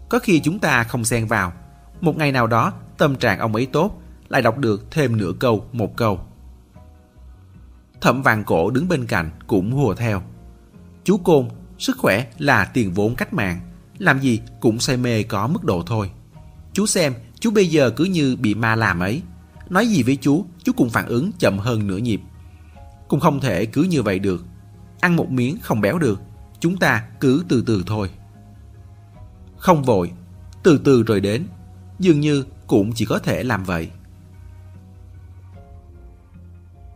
[0.08, 1.52] Có khi chúng ta không xen vào.
[2.00, 5.64] Một ngày nào đó, tâm trạng ông ấy tốt, lại đọc được thêm nửa câu,
[5.72, 6.20] một câu.
[8.00, 10.22] Thẩm vàng cổ đứng bên cạnh cũng hùa theo.
[11.04, 13.60] Chú Côn, sức khỏe là tiền vốn cách mạng.
[13.98, 16.10] Làm gì cũng say mê có mức độ thôi.
[16.72, 19.22] Chú xem, chú bây giờ cứ như bị ma làm ấy.
[19.70, 22.20] Nói gì với chú, chú cũng phản ứng chậm hơn nửa nhịp.
[23.08, 24.44] Cũng không thể cứ như vậy được.
[25.00, 26.20] Ăn một miếng không béo được.
[26.60, 28.10] Chúng ta cứ từ từ thôi.
[29.56, 30.12] Không vội,
[30.62, 31.46] từ từ rồi đến.
[31.98, 33.90] Dường như cũng chỉ có thể làm vậy.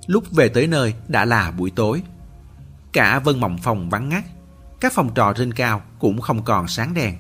[0.07, 2.03] Lúc về tới nơi đã là buổi tối.
[2.93, 4.25] Cả vân mộng phòng vắng ngắt.
[4.83, 7.17] Các phòng trọ trên cao cũng không còn sáng đèn.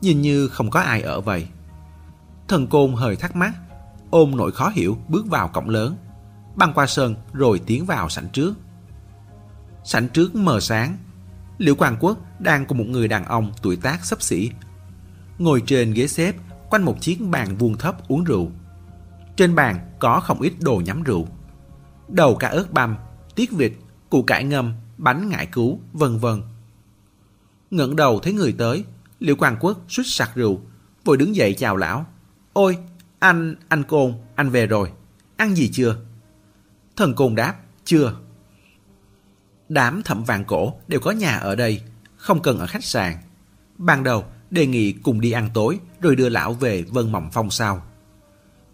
[0.00, 1.48] Nhìn như không có ai ở vậy.
[2.48, 3.52] Thần côn hơi thắc mắc,
[4.10, 5.96] ôm nỗi khó hiểu bước vào cổng lớn,
[6.54, 8.54] băng qua sân rồi tiến vào sảnh trước.
[9.84, 10.96] Sảnh trước mờ sáng,
[11.58, 14.50] Liễu Quang Quốc đang cùng một người đàn ông tuổi tác sấp xỉ.
[15.38, 16.34] Ngồi trên ghế xếp
[16.70, 18.50] quanh một chiếc bàn vuông thấp uống rượu.
[19.36, 21.26] Trên bàn có không ít đồ nhắm rượu.
[22.08, 22.96] Đầu cá ớt băm,
[23.34, 23.72] tiết vịt,
[24.10, 26.42] củ cải ngâm, bánh ngải cứu, vân vân
[27.72, 28.84] ngẩng đầu thấy người tới,
[29.20, 30.60] Liễu Quang Quốc suýt sặc rượu,
[31.04, 32.06] vội đứng dậy chào lão.
[32.52, 32.76] Ôi,
[33.18, 34.92] anh, anh Côn, anh về rồi.
[35.36, 35.96] Ăn gì chưa?
[36.96, 38.14] Thần Côn đáp, chưa.
[39.68, 41.82] Đám thẩm vàng cổ đều có nhà ở đây,
[42.16, 43.16] không cần ở khách sạn.
[43.78, 47.50] Ban đầu đề nghị cùng đi ăn tối rồi đưa lão về Vân Mộng Phong
[47.50, 47.82] sau.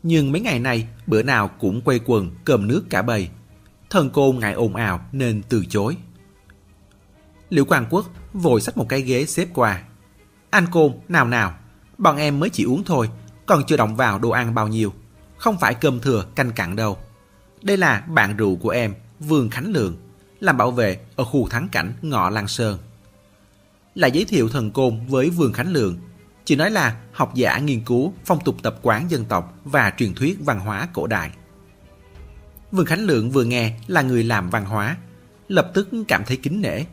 [0.02, 3.28] Nhưng mấy ngày nay bữa nào cũng quay quần cơm nước cả bầy.
[3.90, 5.96] Thần Côn ngại ồn ào nên từ chối.
[7.50, 8.06] Liễu Quang Quốc
[8.38, 9.82] vội xách một cái ghế xếp qua.
[10.50, 11.54] Anh Côn, nào nào,
[11.98, 13.10] bọn em mới chỉ uống thôi,
[13.46, 14.92] còn chưa động vào đồ ăn bao nhiêu.
[15.36, 16.98] Không phải cơm thừa canh cặn đâu.
[17.62, 19.96] Đây là bạn rượu của em, Vương Khánh Lượng,
[20.40, 22.78] làm bảo vệ ở khu thắng cảnh Ngọ Lan Sơn.
[23.94, 25.98] Lại giới thiệu thần côn với Vương Khánh Lượng,
[26.44, 30.14] chỉ nói là học giả nghiên cứu phong tục tập quán dân tộc và truyền
[30.14, 31.30] thuyết văn hóa cổ đại.
[32.72, 34.96] Vương Khánh Lượng vừa nghe là người làm văn hóa,
[35.48, 36.84] lập tức cảm thấy kính nể.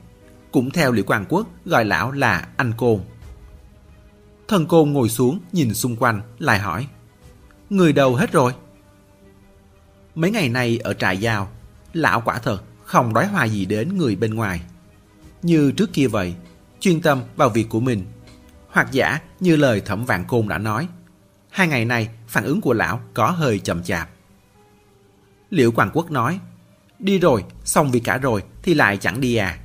[0.56, 3.00] Cũng theo Lý Quang Quốc gọi lão là anh côn.
[4.48, 6.88] Thần côn ngồi xuống nhìn xung quanh lại hỏi
[7.70, 8.54] Người đâu hết rồi?
[10.16, 11.50] Mấy ngày nay ở trại giao
[11.94, 14.62] Lão quả thật không đói hòa gì đến người bên ngoài
[15.42, 16.36] Như trước kia vậy
[16.80, 18.06] Chuyên tâm vào việc của mình
[18.70, 20.88] Hoặc giả như lời thẩm vạn côn đã nói
[21.50, 24.10] Hai ngày nay phản ứng của lão có hơi chậm chạp
[25.50, 26.40] Liệu Quảng Quốc nói
[27.00, 29.60] Đi rồi, xong việc cả rồi thì lại chẳng đi à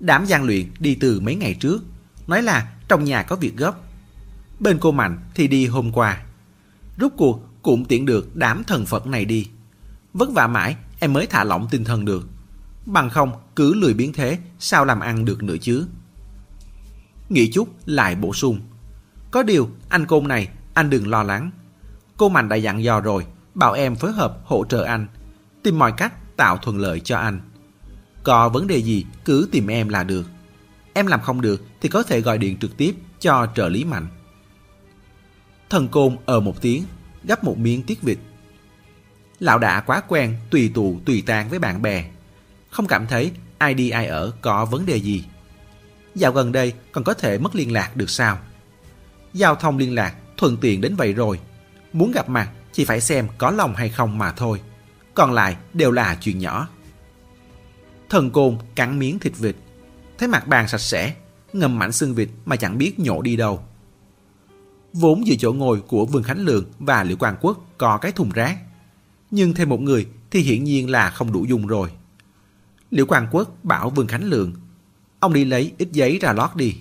[0.00, 1.84] Đám gian luyện đi từ mấy ngày trước
[2.26, 3.74] Nói là trong nhà có việc gấp
[4.60, 6.22] Bên cô Mạnh thì đi hôm qua.
[6.98, 9.48] Rút cuộc cũng tiện được đám thần Phật này đi.
[10.14, 12.28] Vất vả mãi, em mới thả lỏng tinh thần được.
[12.86, 15.86] Bằng không, cứ lười biến thế, sao làm ăn được nữa chứ.
[17.28, 18.60] Nghĩ chút, lại bổ sung.
[19.30, 21.50] Có điều, anh côn này, anh đừng lo lắng.
[22.16, 25.06] Cô Mạnh đã dặn dò rồi, bảo em phối hợp hỗ trợ anh.
[25.62, 27.40] Tìm mọi cách tạo thuận lợi cho anh.
[28.26, 30.26] Có vấn đề gì cứ tìm em là được.
[30.92, 34.06] Em làm không được thì có thể gọi điện trực tiếp cho trợ lý Mạnh.
[35.70, 36.84] Thần côn ở một tiếng,
[37.24, 38.18] gấp một miếng tiết vịt.
[39.40, 42.10] Lão đã quá quen tùy tụ tùy tan với bạn bè.
[42.70, 45.24] Không cảm thấy ai đi ai ở có vấn đề gì.
[46.14, 48.38] Dạo gần đây còn có thể mất liên lạc được sao?
[49.32, 51.40] Giao thông liên lạc thuận tiện đến vậy rồi.
[51.92, 54.60] Muốn gặp mặt chỉ phải xem có lòng hay không mà thôi.
[55.14, 56.68] Còn lại đều là chuyện nhỏ.
[58.08, 59.56] Thần côn cắn miếng thịt vịt.
[60.18, 61.14] Thấy mặt bàn sạch sẽ,
[61.52, 63.62] ngầm mảnh xương vịt mà chẳng biết nhổ đi đâu.
[64.92, 68.30] Vốn giữa chỗ ngồi của Vương Khánh Lượng và Liễu Quang Quốc có cái thùng
[68.30, 68.58] rác.
[69.30, 71.90] Nhưng thêm một người thì hiển nhiên là không đủ dùng rồi.
[72.90, 74.52] Liễu Quang Quốc bảo Vương Khánh Lượng
[75.20, 76.76] Ông đi lấy ít giấy ra lót đi.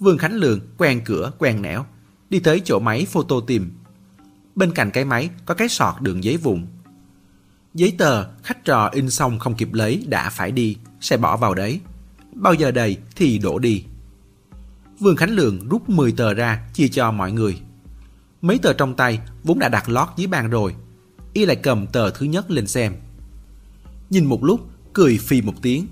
[0.00, 1.86] Vương Khánh Lượng quen cửa quen nẻo
[2.30, 3.70] đi tới chỗ máy photo tìm.
[4.54, 6.66] Bên cạnh cái máy có cái sọt đường giấy vụn
[7.76, 11.54] Giấy tờ khách trò in xong không kịp lấy đã phải đi, sẽ bỏ vào
[11.54, 11.80] đấy.
[12.34, 13.84] Bao giờ đầy thì đổ đi.
[15.00, 17.60] Vương Khánh Lượng rút 10 tờ ra chia cho mọi người.
[18.42, 20.74] Mấy tờ trong tay vốn đã đặt lót dưới bàn rồi.
[21.32, 22.94] Y lại cầm tờ thứ nhất lên xem.
[24.10, 24.60] Nhìn một lúc,
[24.92, 25.86] cười phì một tiếng.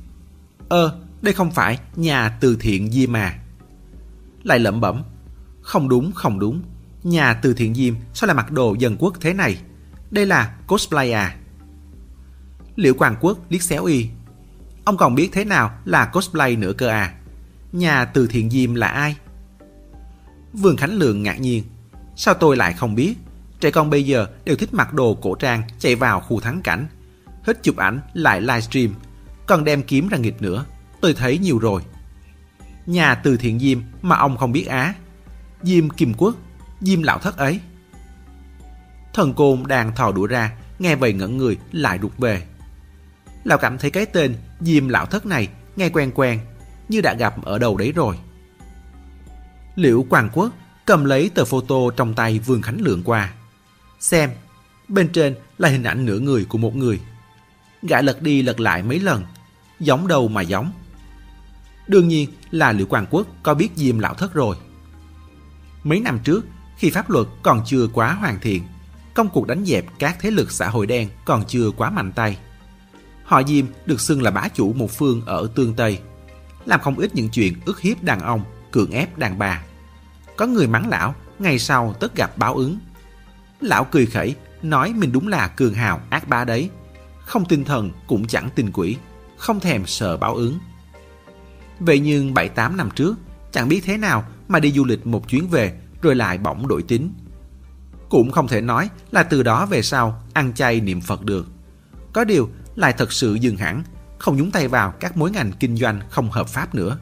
[0.69, 3.39] Ơ, đây không phải nhà từ thiện Diêm mà.
[4.43, 5.03] Lại lẩm bẩm.
[5.61, 6.63] Không đúng, không đúng.
[7.03, 9.59] Nhà từ thiện Diêm sao lại mặc đồ dân quốc thế này?
[10.11, 11.37] Đây là cosplay à?
[12.77, 14.09] Liệu Quang Quốc liếc xéo y.
[14.85, 17.15] Ông còn biết thế nào là cosplay nữa cơ à?
[17.73, 19.17] Nhà từ thiện Diêm là ai?
[20.53, 21.65] Vương Khánh Lượng ngạc nhiên.
[22.17, 23.15] Sao tôi lại không biết?
[23.61, 26.87] Trẻ con bây giờ đều thích mặc đồ cổ trang chạy vào khu thắng cảnh.
[27.43, 28.95] Hết chụp ảnh lại livestream.
[29.47, 30.65] Còn đem kiếm ra nghịch nữa.
[31.01, 31.83] Tôi thấy nhiều rồi.
[32.87, 34.95] Nhà từ thiện Diêm mà ông không biết á.
[35.63, 36.35] Diêm Kim Quốc,
[36.81, 37.61] Diêm Lão Thất ấy.
[39.15, 42.43] Thần Côn đang thò đũa ra, nghe vậy ngẩn người lại rụt về.
[43.45, 46.41] Lão cảm thấy cái tên Diêm Lão Thất này nghe quen quen,
[46.89, 48.19] như đã gặp ở đâu đấy rồi.
[49.77, 50.53] Liễu Quang Quốc
[50.85, 53.33] cầm lấy tờ photo trong tay Vương Khánh Lượng qua.
[54.01, 54.31] Xem,
[54.89, 57.01] bên trên là hình ảnh nửa người của một người.
[57.83, 59.25] Gã lật đi lật lại mấy lần,
[59.81, 60.73] giống đâu mà giống.
[61.89, 64.57] Đương nhiên là Liễu Quang Quốc có biết Diêm Lão Thất rồi.
[65.85, 68.63] Mấy năm trước, khi pháp luật còn chưa quá hoàn thiện,
[69.15, 72.39] công cuộc đánh dẹp các thế lực xã hội đen còn chưa quá mạnh tay.
[73.25, 75.99] Họ Diêm được xưng là bá chủ một phương ở Tương Tây,
[76.65, 79.63] làm không ít những chuyện ức hiếp đàn ông, cưỡng ép đàn bà.
[80.37, 82.79] Có người mắng lão, ngày sau tất gặp báo ứng.
[83.61, 86.71] Lão cười khẩy, nói mình đúng là cường hào ác bá đấy.
[87.19, 88.97] Không tin thần cũng chẳng tin quỷ,
[89.37, 90.59] không thèm sợ báo ứng.
[91.81, 93.15] Vậy nhưng 7-8 năm trước,
[93.53, 96.83] chẳng biết thế nào mà đi du lịch một chuyến về rồi lại bỗng đổi
[96.83, 97.13] tính.
[98.09, 101.47] Cũng không thể nói là từ đó về sau ăn chay niệm Phật được.
[102.13, 103.83] Có điều lại thật sự dừng hẳn,
[104.19, 106.99] không nhúng tay vào các mối ngành kinh doanh không hợp pháp nữa.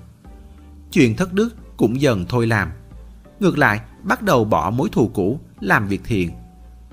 [0.93, 2.71] Chuyện thất đức cũng dần thôi làm.
[3.41, 6.31] Ngược lại, bắt đầu bỏ mối thù cũ, làm việc thiện,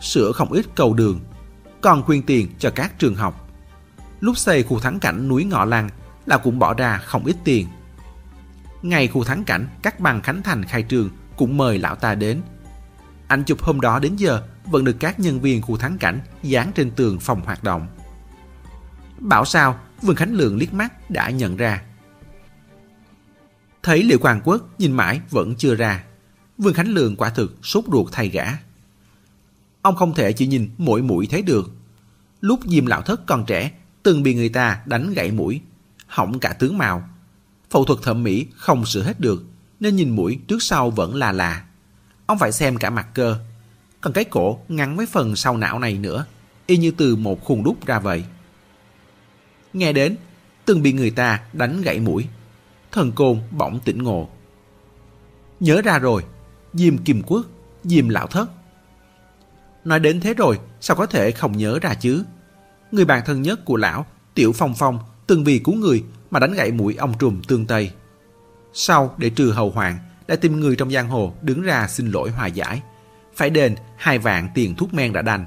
[0.02, 1.20] sửa không ít cầu đường,
[1.82, 3.50] còn quyên tiền cho các trường học.
[4.20, 5.90] Lúc xây khu thắng cảnh núi Ngọ Lăng
[6.26, 7.68] là cũng bỏ ra không ít tiền.
[8.82, 12.42] Ngày khu thắng cảnh, các bằng Khánh Thành khai trường cũng mời lão ta đến.
[13.28, 16.72] Ảnh chụp hôm đó đến giờ vẫn được các nhân viên khu thắng cảnh dán
[16.76, 17.88] trên tường phòng hoạt động.
[19.20, 21.82] Bảo sao, Vương Khánh Lượng liếc mắt đã nhận ra.
[23.84, 26.04] Thấy Liệu Quang Quốc nhìn mãi vẫn chưa ra.
[26.58, 28.46] Vương Khánh Lượng quả thực sốt ruột thay gã.
[29.82, 31.72] Ông không thể chỉ nhìn mỗi mũi thấy được.
[32.42, 33.72] Lúc Diêm Lão Thất còn trẻ,
[34.04, 35.62] từng bị người ta đánh gãy mũi,
[36.08, 37.10] hỏng cả tướng mạo.
[37.70, 39.44] Phẫu thuật thẩm mỹ không sửa hết được,
[39.80, 41.66] nên nhìn mũi trước sau vẫn là là.
[42.26, 43.40] Ông phải xem cả mặt cơ.
[44.02, 46.26] Còn cái cổ ngắn với phần sau não này nữa,
[46.68, 48.24] y như từ một khung đúc ra vậy.
[49.74, 50.16] Nghe đến,
[50.66, 52.28] từng bị người ta đánh gãy mũi.
[52.92, 54.30] Thần côn bỗng tỉnh ngộ.
[55.60, 56.24] Nhớ ra rồi,
[56.74, 57.46] Diêm Kim Quốc,
[57.84, 58.50] Diêm Lão Thất.
[59.86, 62.24] Nói đến thế rồi, sao có thể không nhớ ra chứ?
[62.92, 66.54] Người bạn thân nhất của lão, Tiểu Phong Phong, từng vì cứu người mà đánh
[66.54, 67.92] gãy mũi ông trùm tương Tây.
[68.74, 72.32] Sau, để trừ hậu hoạn, đã tìm người trong giang hồ đứng ra xin lỗi
[72.32, 72.82] hòa giải.
[73.36, 75.46] Phải đền hai vạn tiền thuốc men đã đành.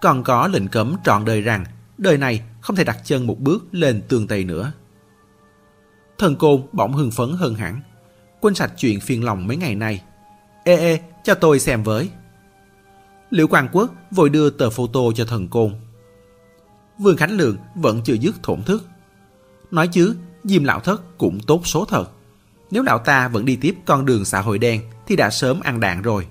[0.00, 1.64] Còn có lệnh cấm trọn đời rằng
[1.98, 4.72] đời này không thể đặt chân một bước lên tường Tây nữa.
[6.18, 7.80] Thần côn bỗng hưng phấn hơn hẳn,
[8.40, 10.02] quên sạch chuyện phiền lòng mấy ngày nay.
[10.64, 12.10] Ê ê, cho tôi xem với.
[13.30, 15.74] Liễu Quang Quốc vội đưa tờ photo cho thần côn.
[16.98, 18.88] Vương Khánh Lượng vẫn chưa dứt thổn thức.
[19.70, 22.10] Nói chứ, Diêm Lão Thất cũng tốt số thật.
[22.70, 25.80] Nếu lão ta vẫn đi tiếp con đường xã hội đen thì đã sớm ăn
[25.80, 26.26] đạn rồi.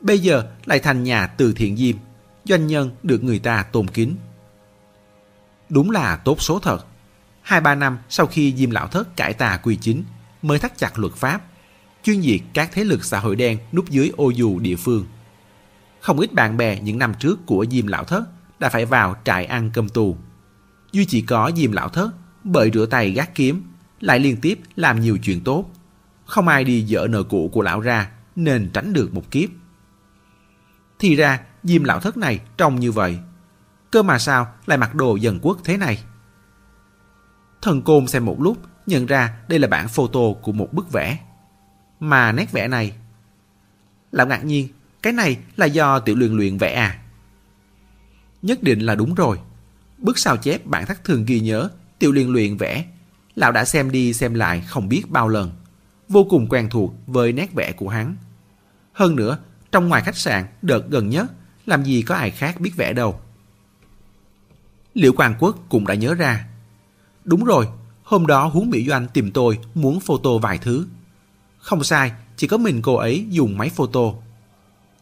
[0.00, 1.96] Bây giờ lại thành nhà từ thiện Diêm,
[2.44, 4.16] doanh nhân được người ta tôn kính.
[5.68, 6.86] Đúng là tốt số thật.
[7.42, 10.04] Hai ba năm sau khi Diêm Lão Thất cải tà quy chính,
[10.42, 11.42] mới thắt chặt luật pháp,
[12.02, 15.06] chuyên diệt các thế lực xã hội đen núp dưới ô dù địa phương.
[16.00, 18.24] Không ít bạn bè những năm trước của Diêm Lão Thất
[18.58, 20.16] đã phải vào trại ăn cơm tù.
[20.92, 22.10] Duy chỉ có Diêm Lão Thất
[22.44, 23.62] bởi rửa tay gác kiếm,
[24.00, 25.70] lại liên tiếp làm nhiều chuyện tốt.
[26.24, 29.50] Không ai đi dỡ nợ cũ của lão ra nên tránh được một kiếp.
[30.98, 33.18] Thì ra Diêm Lão Thất này trông như vậy
[33.96, 36.04] Cơ mà sao lại mặc đồ dân quốc thế này?
[37.62, 41.18] Thần Côn xem một lúc, nhận ra đây là bản photo của một bức vẽ.
[42.00, 42.96] Mà nét vẽ này...
[44.12, 44.68] Lão ngạc nhiên,
[45.02, 46.98] cái này là do tiểu luyện luyện vẽ à?
[48.42, 49.38] Nhất định là đúng rồi.
[49.98, 52.84] Bức sao chép bản thắc thường ghi nhớ tiểu luyện luyện vẽ.
[53.34, 55.50] Lão đã xem đi xem lại không biết bao lần.
[56.08, 58.16] Vô cùng quen thuộc với nét vẽ của hắn.
[58.92, 59.38] Hơn nữa,
[59.72, 61.26] trong ngoài khách sạn đợt gần nhất,
[61.66, 63.20] làm gì có ai khác biết vẽ đâu.
[64.96, 66.46] Liệu Quang Quốc cũng đã nhớ ra.
[67.24, 67.68] Đúng rồi,
[68.02, 70.86] hôm đó Huống Mỹ Doanh tìm tôi muốn photo vài thứ.
[71.58, 74.00] Không sai, chỉ có mình cô ấy dùng máy photo.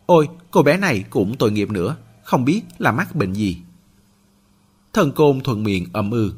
[0.07, 3.59] Ôi, cô bé này cũng tội nghiệp nữa, không biết là mắc bệnh gì.
[4.93, 6.29] Thần côn thuận miệng ậm ư.
[6.29, 6.35] Ừ.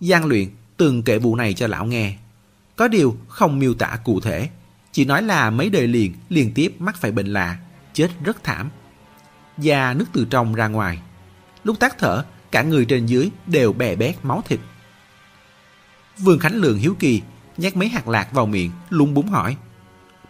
[0.00, 2.16] Giang luyện từng kể vụ này cho lão nghe.
[2.76, 4.48] Có điều không miêu tả cụ thể,
[4.92, 7.58] chỉ nói là mấy đời liền liên tiếp mắc phải bệnh lạ,
[7.92, 8.70] chết rất thảm.
[9.58, 11.02] Da nước từ trong ra ngoài.
[11.64, 14.60] Lúc tác thở, cả người trên dưới đều bè bét máu thịt.
[16.18, 17.22] Vương Khánh Lượng hiếu kỳ,
[17.56, 19.56] nhét mấy hạt lạc vào miệng, lúng búng hỏi.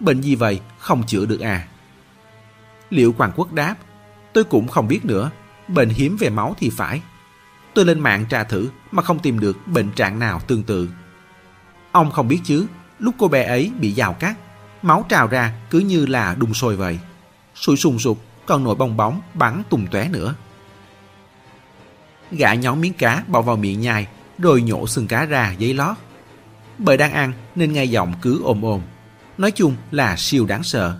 [0.00, 1.68] Bệnh gì vậy, không chữa được à?
[2.90, 3.76] Liệu quảng Quốc đáp,
[4.32, 5.30] tôi cũng không biết nữa,
[5.68, 7.02] bệnh hiếm về máu thì phải.
[7.74, 10.88] Tôi lên mạng tra thử mà không tìm được bệnh trạng nào tương tự.
[11.92, 12.66] Ông không biết chứ,
[12.98, 14.36] lúc cô bé ấy bị dào cắt,
[14.82, 16.98] máu trào ra cứ như là đun sôi vậy.
[17.54, 20.34] Sủi sùng sụp còn nổi bong bóng bắn tung tóe nữa.
[22.36, 24.06] Gã nhón miếng cá bỏ vào miệng nhai,
[24.38, 25.96] rồi nhổ xương cá ra giấy lót.
[26.78, 28.80] Bởi đang ăn nên nghe giọng cứ ôm ôm.
[29.38, 30.98] Nói chung là siêu đáng sợ.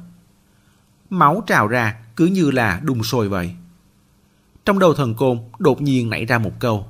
[1.11, 3.55] Máu trào ra cứ như là đun sôi vậy.
[4.65, 6.87] Trong đầu thần côn đột nhiên nảy ra một câu.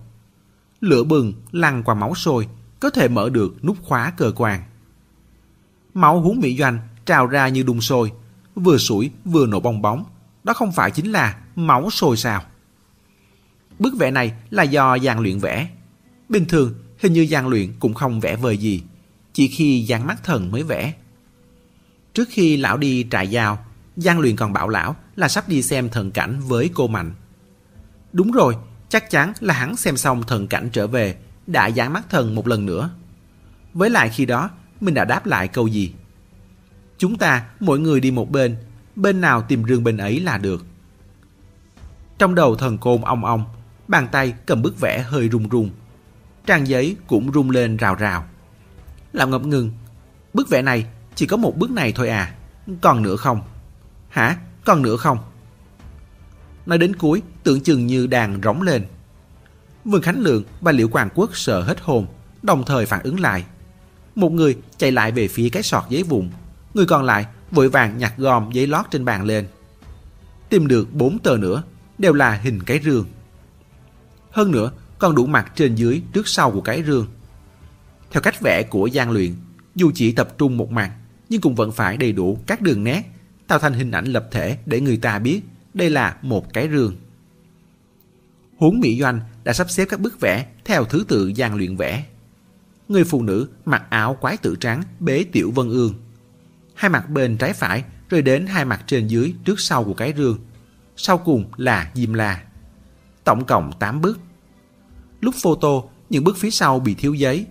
[0.80, 2.48] Lửa bừng lăn qua máu sôi,
[2.80, 4.62] có thể mở được nút khóa cơ quan.
[5.94, 8.12] Máu huống mỹ doanh trào ra như đun sôi,
[8.54, 10.04] vừa sủi vừa nổ bong bóng.
[10.44, 12.42] Đó không phải chính là máu sôi sao?
[13.82, 15.68] Bức vẽ này là do Giang luyện vẽ.
[16.28, 18.82] Bình thường, hình như Giang luyện cũng không vẽ vời gì,
[19.32, 20.92] chỉ khi Giang mắt thần mới vẽ.
[22.14, 23.64] Trước khi lão đi trại giao,
[23.96, 27.12] Giang luyện còn bảo lão là sắp đi xem thần cảnh với cô Mạnh.
[28.12, 28.56] Đúng rồi,
[28.88, 31.16] chắc chắn là hắn xem xong thần cảnh trở về,
[31.46, 32.90] đã dán mắt thần một lần nữa.
[33.74, 35.92] Với lại khi đó, mình đã đáp lại câu gì?
[36.98, 38.56] Chúng ta, mỗi người đi một bên,
[38.96, 40.66] bên nào tìm rương bên ấy là được.
[42.18, 43.44] Trong đầu thần côn ong ong,
[43.92, 45.70] bàn tay cầm bức vẽ hơi run run,
[46.46, 48.24] Trang giấy cũng rung lên rào rào.
[49.12, 49.70] Làm ngập ngừng,
[50.34, 52.34] bức vẽ này chỉ có một bức này thôi à,
[52.80, 53.42] còn nữa không?
[54.08, 55.18] Hả, còn nữa không?
[56.66, 58.84] Nói đến cuối, tưởng chừng như đàn rống lên.
[59.84, 62.06] Vương Khánh Lượng và Liễu Quang Quốc sợ hết hồn,
[62.42, 63.44] đồng thời phản ứng lại.
[64.14, 66.30] Một người chạy lại về phía cái sọt giấy vụn,
[66.74, 69.46] người còn lại vội vàng nhặt gom giấy lót trên bàn lên.
[70.48, 71.62] Tìm được bốn tờ nữa,
[71.98, 73.04] đều là hình cái rương.
[74.32, 77.06] Hơn nữa, còn đủ mặt trên dưới trước sau của cái rương.
[78.10, 79.34] Theo cách vẽ của gian Luyện,
[79.74, 80.92] dù chỉ tập trung một mặt,
[81.28, 83.02] nhưng cũng vẫn phải đầy đủ các đường nét,
[83.46, 85.40] tạo thành hình ảnh lập thể để người ta biết
[85.74, 86.96] đây là một cái rương.
[88.56, 92.04] Huống Mỹ Doanh đã sắp xếp các bức vẽ theo thứ tự gian Luyện vẽ.
[92.88, 95.94] Người phụ nữ mặc áo quái tử trắng bế tiểu vân ương.
[96.74, 100.14] Hai mặt bên trái phải rồi đến hai mặt trên dưới trước sau của cái
[100.16, 100.38] rương.
[100.96, 102.42] Sau cùng là Diêm La.
[103.24, 104.20] Tổng cộng 8 bước
[105.20, 107.46] Lúc photo, những bức phía sau bị thiếu giấy,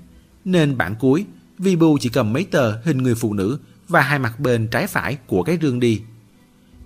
[0.46, 1.26] nên bản cuối,
[1.58, 5.18] vibu chỉ cầm mấy tờ hình người phụ nữ và hai mặt bên trái phải
[5.28, 6.02] của cái rương đi.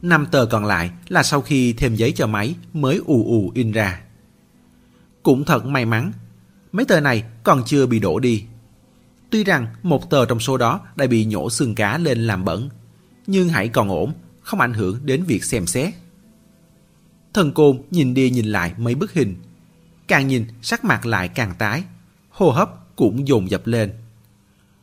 [0.01, 3.71] Năm tờ còn lại là sau khi thêm giấy cho máy mới ù ù in
[3.71, 4.01] ra.
[5.23, 6.11] Cũng thật may mắn,
[6.71, 8.43] mấy tờ này còn chưa bị đổ đi.
[9.29, 12.69] Tuy rằng một tờ trong số đó đã bị nhổ xương cá lên làm bẩn,
[13.27, 15.93] nhưng hãy còn ổn, không ảnh hưởng đến việc xem xét.
[17.35, 19.35] Thần côn nhìn đi nhìn lại mấy bức hình.
[20.07, 21.83] Càng nhìn sắc mặt lại càng tái,
[22.29, 23.93] hô hấp cũng dồn dập lên.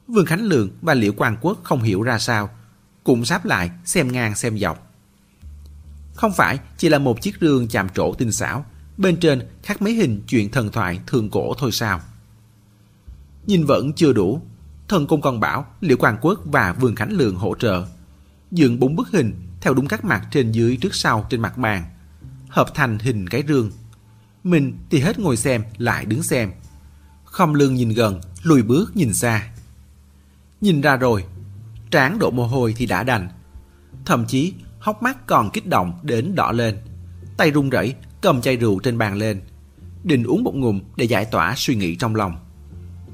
[0.08, 2.50] Vương Khánh Lượng và Liễu Quang Quốc không hiểu ra sao,
[3.04, 4.92] cũng sáp lại xem ngang xem dọc.
[6.14, 8.64] Không phải chỉ là một chiếc rương chạm trổ tinh xảo,
[8.96, 12.00] bên trên khắc mấy hình chuyện thần thoại thường cổ thôi sao.
[13.46, 14.42] Nhìn vẫn chưa đủ,
[14.88, 17.84] thần Cung còn bảo Liễu Quang Quốc và Vương Khánh Lượng hỗ trợ.
[18.50, 21.84] Dựng bốn bức hình theo đúng các mặt trên dưới trước sau trên mặt bàn,
[22.52, 23.70] hợp thành hình cái rương.
[24.44, 26.52] Mình thì hết ngồi xem lại đứng xem.
[27.24, 29.50] Không lưng nhìn gần, lùi bước nhìn xa.
[30.60, 31.24] Nhìn ra rồi,
[31.90, 33.28] trán đổ mồ hôi thì đã đành.
[34.04, 36.76] Thậm chí hốc mắt còn kích động đến đỏ lên.
[37.36, 39.40] Tay run rẩy cầm chai rượu trên bàn lên.
[40.04, 42.36] Định uống một ngụm để giải tỏa suy nghĩ trong lòng.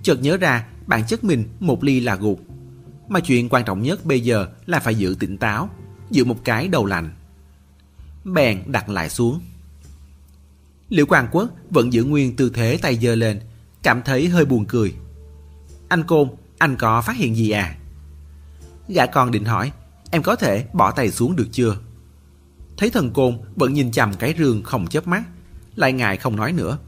[0.03, 2.41] Chợt nhớ ra bản chất mình một ly là gục.
[3.09, 5.70] Mà chuyện quan trọng nhất bây giờ là phải giữ tỉnh táo,
[6.11, 7.11] giữ một cái đầu lạnh.
[8.35, 9.41] Bèn đặt lại xuống.
[10.89, 13.41] Liễu Quang Quốc vẫn giữ nguyên tư thế tay giơ lên,
[13.83, 14.95] cảm thấy hơi buồn cười.
[15.89, 17.76] Anh Côn, anh có phát hiện gì à?
[18.89, 19.72] Gã con định hỏi,
[20.11, 21.76] em có thể bỏ tay xuống được chưa?
[22.76, 25.22] Thấy thần côn vẫn nhìn chằm cái rương không chớp mắt,
[25.76, 26.79] lại ngại không nói nữa.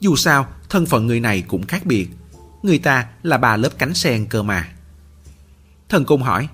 [0.00, 2.08] Dù sao, thân phận người này cũng khác biệt.
[2.62, 4.68] Người ta là bà lớp cánh sen cơ mà.
[5.88, 6.48] Thần côn hỏi,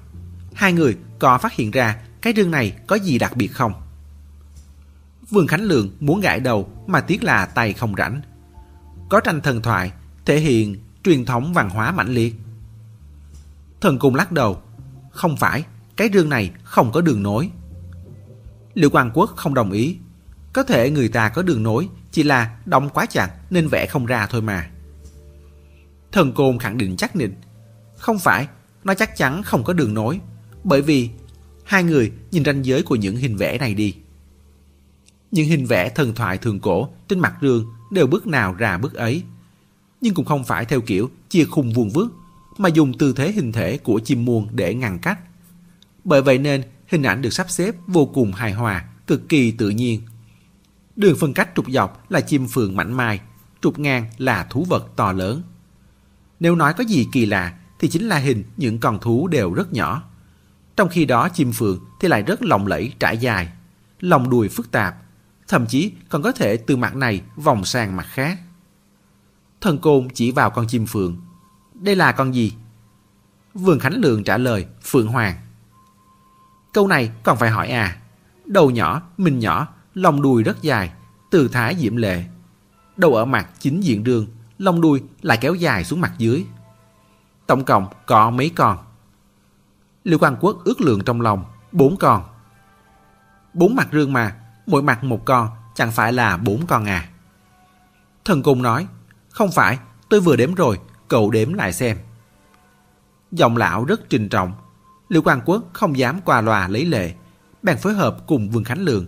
[0.55, 3.73] hai người có phát hiện ra cái rương này có gì đặc biệt không?
[5.31, 8.21] Vương Khánh Lượng muốn gãi đầu mà tiếc là tay không rảnh.
[9.09, 9.93] Có tranh thần thoại
[10.25, 12.35] thể hiện truyền thống văn hóa mãnh liệt.
[13.81, 14.63] Thần Cung lắc đầu.
[15.11, 15.65] Không phải,
[15.97, 17.51] cái rương này không có đường nối.
[18.75, 19.97] Liệu Quang Quốc không đồng ý.
[20.53, 24.07] Có thể người ta có đường nối, chỉ là đông quá chặt nên vẽ không
[24.07, 24.71] ra thôi mà.
[26.13, 27.33] Thần Côn khẳng định chắc nịch.
[27.97, 28.49] Không phải,
[28.85, 30.21] nó chắc chắn không có đường nối.
[30.65, 31.11] Bởi vì
[31.65, 33.97] hai người nhìn ranh giới của những hình vẽ này đi.
[35.31, 38.95] Những hình vẽ thần thoại thường cổ trên mặt rương đều bước nào ra bước
[38.95, 39.23] ấy.
[40.01, 42.13] Nhưng cũng không phải theo kiểu chia khung vuông vước,
[42.59, 45.19] mà dùng tư thế hình thể của chim muôn để ngăn cách.
[46.05, 49.71] Bởi vậy nên hình ảnh được sắp xếp vô cùng hài hòa, cực kỳ tự
[49.71, 50.03] nhiên.
[50.97, 53.21] Đường phân cách trục dọc là chim phượng mảnh mai,
[53.63, 55.43] trục ngang là thú vật to lớn.
[56.41, 59.73] Nếu nói có gì kỳ lạ thì chính là hình những con thú đều rất
[59.73, 60.03] nhỏ.
[60.77, 63.49] Trong khi đó chim phượng thì lại rất lộng lẫy trải dài,
[64.01, 64.95] lòng đuôi phức tạp,
[65.49, 68.39] thậm chí còn có thể từ mặt này vòng sang mặt khác.
[69.61, 71.17] Thần Côn chỉ vào con chim phượng.
[71.75, 72.53] Đây là con gì?
[73.55, 75.37] Vương Khánh Lượng trả lời Phượng Hoàng.
[76.73, 77.97] Câu này còn phải hỏi à.
[78.47, 80.93] Đầu nhỏ, mình nhỏ, lòng đuôi rất dài,
[81.31, 82.25] từ thái diễm lệ.
[82.97, 84.27] Đầu ở mặt chính diện đường,
[84.59, 86.47] lòng đuôi lại kéo dài xuống mặt dưới.
[87.47, 88.84] Tổng cộng có mấy con?
[90.05, 92.23] Lưu Quang Quốc ước lượng trong lòng, bốn con.
[93.55, 94.37] Bốn mặt rương mà,
[94.67, 97.09] mỗi mặt một con, chẳng phải là bốn con à.
[98.25, 98.87] Thần Cung nói,
[99.31, 99.79] không phải,
[100.09, 101.99] tôi vừa đếm rồi, cậu đếm lại xem.
[103.33, 104.53] Giọng lão rất trình trọng,
[105.09, 107.15] Lưu Quang Quốc không dám qua loa lấy lệ,
[107.63, 109.07] bèn phối hợp cùng Vương Khánh Lượng,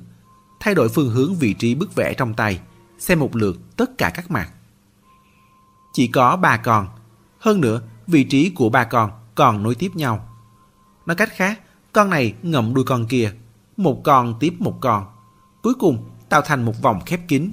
[0.60, 2.60] thay đổi phương hướng vị trí bức vẽ trong tay,
[2.98, 4.48] xem một lượt tất cả các mặt.
[5.92, 6.88] Chỉ có ba con,
[7.38, 10.25] hơn nữa vị trí của ba con còn nối tiếp nhau.
[11.06, 11.60] Nói cách khác,
[11.92, 13.32] con này ngậm đuôi con kia,
[13.76, 15.06] một con tiếp một con,
[15.62, 17.50] cuối cùng tạo thành một vòng khép kín,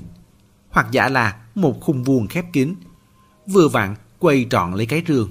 [0.70, 2.76] hoặc giả là một khung vuông khép kín,
[3.48, 5.30] vừa vặn quay trọn lấy cái rương.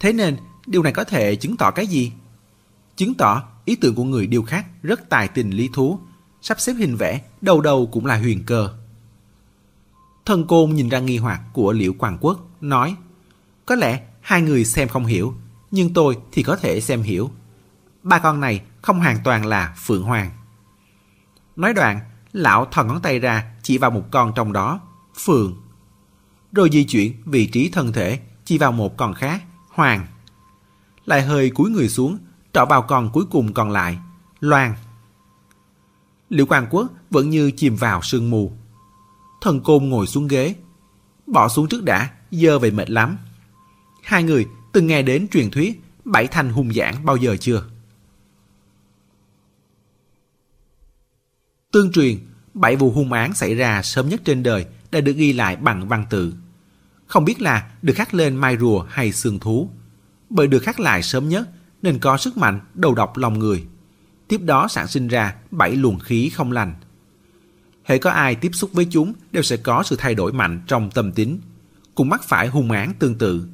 [0.00, 0.36] Thế nên
[0.66, 2.12] Điều này có thể chứng tỏ cái gì?
[2.96, 5.98] Chứng tỏ ý tưởng của người điêu khắc rất tài tình lý thú,
[6.42, 8.70] sắp xếp hình vẽ, đầu đầu cũng là huyền cơ.
[10.24, 12.96] Thần Côn nhìn ra nghi hoặc của Liễu quảng Quốc, nói
[13.66, 15.34] Có lẽ hai người xem không hiểu,
[15.76, 17.30] nhưng tôi thì có thể xem hiểu.
[18.02, 20.30] Ba con này không hoàn toàn là Phượng Hoàng.
[21.56, 22.00] Nói đoạn,
[22.32, 24.80] lão thò ngón tay ra chỉ vào một con trong đó,
[25.24, 25.56] Phượng.
[26.52, 30.06] Rồi di chuyển vị trí thân thể chỉ vào một con khác, Hoàng
[31.06, 32.18] lại hơi cúi người xuống,
[32.52, 33.98] trỏ vào con cuối cùng còn lại,
[34.40, 34.74] Loan.
[36.28, 38.52] Liễu Quang Quốc vẫn như chìm vào sương mù.
[39.40, 40.54] Thần Côn ngồi xuống ghế,
[41.26, 43.18] bỏ xuống trước đã, dơ về mệt lắm.
[44.02, 44.46] Hai người
[44.76, 47.64] từng nghe đến truyền thuyết bảy thành hung giảng bao giờ chưa?
[51.72, 52.18] Tương truyền,
[52.54, 55.88] bảy vụ hung án xảy ra sớm nhất trên đời đã được ghi lại bằng
[55.88, 56.34] văn tự.
[57.06, 59.70] Không biết là được khắc lên mai rùa hay xương thú,
[60.30, 61.48] bởi được khắc lại sớm nhất
[61.82, 63.66] nên có sức mạnh đầu độc lòng người.
[64.28, 66.74] Tiếp đó sản sinh ra bảy luồng khí không lành.
[67.84, 70.90] Hệ có ai tiếp xúc với chúng đều sẽ có sự thay đổi mạnh trong
[70.90, 71.40] tâm tính,
[71.94, 73.48] cũng mắc phải hung án tương tự,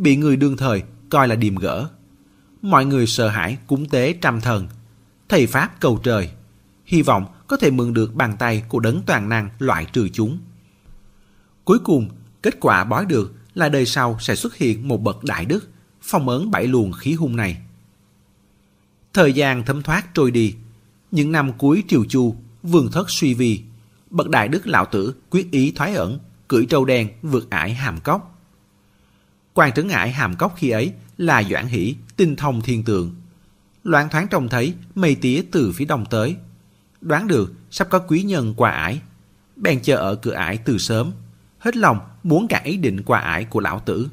[0.00, 1.88] bị người đương thời coi là điềm gỡ.
[2.62, 4.68] Mọi người sợ hãi cúng tế trăm thần,
[5.28, 6.30] thầy Pháp cầu trời,
[6.84, 10.38] hy vọng có thể mượn được bàn tay của đấng toàn năng loại trừ chúng.
[11.64, 12.08] Cuối cùng,
[12.42, 15.68] kết quả bói được là đời sau sẽ xuất hiện một bậc đại đức
[16.02, 17.62] phong ấn bảy luồng khí hung này.
[19.12, 20.54] Thời gian thấm thoát trôi đi,
[21.10, 23.62] những năm cuối triều chu, vương thất suy vi,
[24.10, 28.00] bậc đại đức lão tử quyết ý thoái ẩn, cưỡi trâu đen vượt ải hàm
[28.00, 28.29] cốc.
[29.54, 33.14] Quan trấn ải hàm cốc khi ấy là Doãn Hỷ, tinh thông thiên tượng.
[33.84, 36.36] Loạn thoáng trông thấy mây tía từ phía đông tới.
[37.00, 39.00] Đoán được sắp có quý nhân qua ải.
[39.56, 41.12] Bèn chờ ở cửa ải từ sớm.
[41.58, 44.08] Hết lòng muốn cả ý định qua ải của lão tử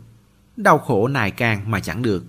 [0.58, 2.26] đau khổ nài càng mà chẳng được.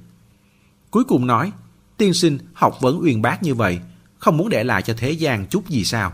[0.90, 1.52] Cuối cùng nói,
[1.96, 3.80] tiên sinh học vấn uyên bác như vậy,
[4.18, 6.12] không muốn để lại cho thế gian chút gì sao.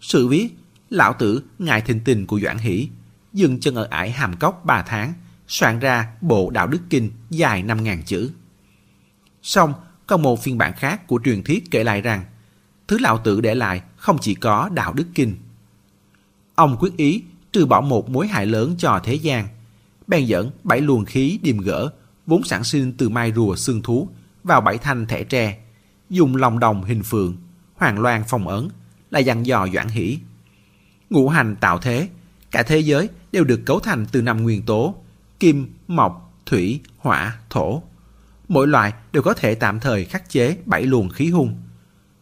[0.00, 0.48] Sự viết,
[0.90, 2.88] lão tử ngại thình tình của Doãn Hỷ,
[3.32, 5.12] dừng chân ở ải hàm cốc 3 tháng,
[5.48, 8.30] soạn ra bộ đạo đức kinh dài 5.000 chữ.
[9.42, 9.74] Xong,
[10.06, 12.24] còn một phiên bản khác của truyền thuyết kể lại rằng,
[12.88, 15.36] thứ lão tử để lại không chỉ có đạo đức kinh.
[16.54, 17.22] Ông quyết ý
[17.52, 19.48] trừ bỏ một mối hại lớn cho thế gian,
[20.06, 21.90] bèn dẫn bảy luồng khí điềm gỡ
[22.26, 24.08] vốn sản sinh từ mai rùa xương thú
[24.44, 25.58] vào bảy thanh thẻ tre
[26.10, 27.36] dùng lòng đồng hình phượng
[27.74, 28.68] hoàng loan phong ấn
[29.10, 30.18] là dặn dò doãn hỷ
[31.10, 32.08] ngũ hành tạo thế
[32.50, 34.94] cả thế giới đều được cấu thành từ năm nguyên tố
[35.40, 37.82] kim mộc thủy hỏa thổ
[38.48, 41.62] mỗi loại đều có thể tạm thời khắc chế bảy luồng khí hung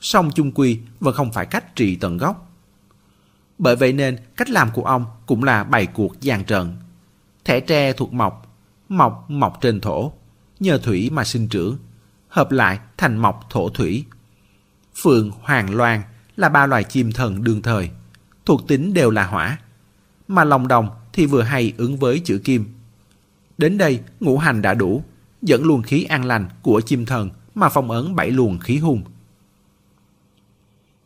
[0.01, 2.53] song chung quy vẫn không phải cách trị tận gốc
[3.59, 6.77] bởi vậy nên cách làm của ông cũng là bày cuộc giàn trận
[7.47, 8.59] Thẻ tre thuộc mộc,
[8.89, 10.13] mộc mọc trên thổ.
[10.61, 11.79] nhờ thủy mà sinh trưởng,
[12.29, 14.05] hợp lại thành mộc thổ thủy.
[15.03, 16.03] Phượng, hoàng, loan
[16.37, 17.91] là ba loài chim thần đương thời,
[18.47, 19.59] thuộc tính đều là hỏa,
[20.29, 22.65] mà lòng đồng thì vừa hay ứng với chữ kim.
[23.59, 25.05] Đến đây, ngũ hành đã đủ,
[25.43, 29.03] dẫn luồng khí an lành của chim thần mà phong ấn bảy luồng khí hung.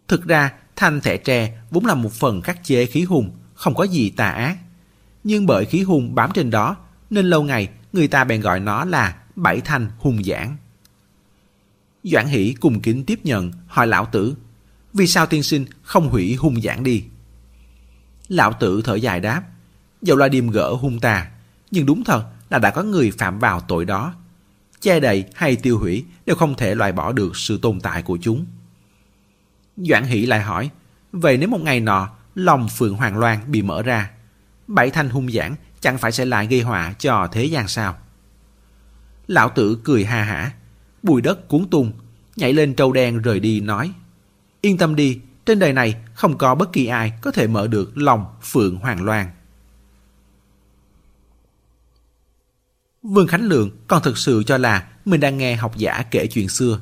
[0.08, 3.84] Thực ra, thanh thẻ tre vốn là một phần khắc chế khí hung, không có
[3.84, 4.58] gì tà ác.
[5.24, 6.76] Nhưng bởi khí hung bám trên đó,
[7.10, 10.56] nên lâu ngày người ta bèn gọi nó là bảy thanh hung giảng.
[12.04, 14.34] Doãn Hỷ cùng kính tiếp nhận hỏi lão tử,
[14.92, 17.04] vì sao tiên sinh không hủy hung giảng đi?
[18.28, 19.42] Lão tử thở dài đáp,
[20.02, 21.30] dẫu là điềm gỡ hung tà,
[21.70, 24.14] nhưng đúng thật là đã có người phạm vào tội đó.
[24.80, 28.18] Che đậy hay tiêu hủy đều không thể loại bỏ được sự tồn tại của
[28.22, 28.46] chúng.
[29.76, 30.70] Doãn Hỷ lại hỏi,
[31.12, 34.10] vậy nếu một ngày nọ lòng Phượng Hoàng Loan bị mở ra,
[34.66, 37.96] bảy thanh hung giảng chẳng phải sẽ lại gây họa cho thế gian sao?
[39.26, 40.52] Lão tử cười ha hả,
[41.02, 41.92] bùi đất cuốn tung,
[42.36, 43.92] nhảy lên trâu đen rời đi nói,
[44.60, 47.98] yên tâm đi, trên đời này không có bất kỳ ai có thể mở được
[47.98, 49.26] lòng Phượng Hoàng Loan.
[53.02, 56.48] Vương Khánh Lượng còn thực sự cho là mình đang nghe học giả kể chuyện
[56.48, 56.80] xưa.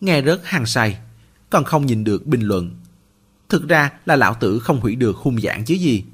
[0.00, 0.98] Nghe rất hàng say,
[1.50, 2.70] còn không nhìn được bình luận.
[3.48, 6.04] Thực ra là lão tử không hủy được hung giảng chứ gì.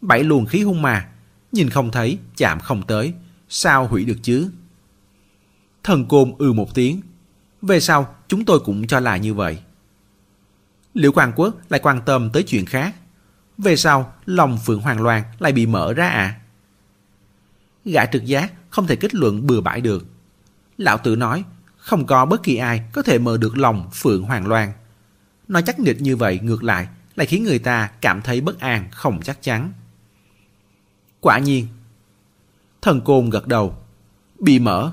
[0.00, 1.08] Bảy luồng khí hung mà,
[1.52, 3.12] nhìn không thấy, chạm không tới,
[3.48, 4.50] sao hủy được chứ?
[5.84, 7.00] Thần côn ư một tiếng.
[7.62, 9.58] Về sau, chúng tôi cũng cho là như vậy.
[10.94, 12.94] Liệu Quang Quốc lại quan tâm tới chuyện khác.
[13.58, 16.40] Về sau, lòng Phượng Hoàng Loan lại bị mở ra à?
[17.92, 20.06] Gã trực giác không thể kết luận bừa bãi được.
[20.78, 21.44] Lão tử nói,
[21.76, 24.72] không có bất kỳ ai có thể mở được lòng Phượng Hoàng Loan.
[25.48, 28.88] Nói chắc nịch như vậy ngược lại lại khiến người ta cảm thấy bất an,
[28.90, 29.72] không chắc chắn.
[31.20, 31.66] Quả nhiên,
[32.82, 33.76] thần côn gật đầu,
[34.38, 34.92] bị mở.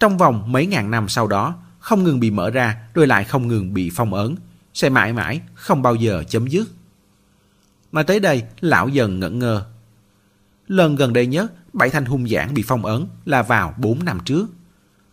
[0.00, 3.48] Trong vòng mấy ngàn năm sau đó, không ngừng bị mở ra rồi lại không
[3.48, 4.36] ngừng bị phong ấn,
[4.74, 6.68] sẽ mãi mãi không bao giờ chấm dứt.
[7.92, 9.64] mà tới đây, lão dần ngẩn ngơ.
[10.66, 14.20] Lần gần đây nhất, bảy thanh hung giảng bị phong ấn là vào 4 năm
[14.24, 14.46] trước.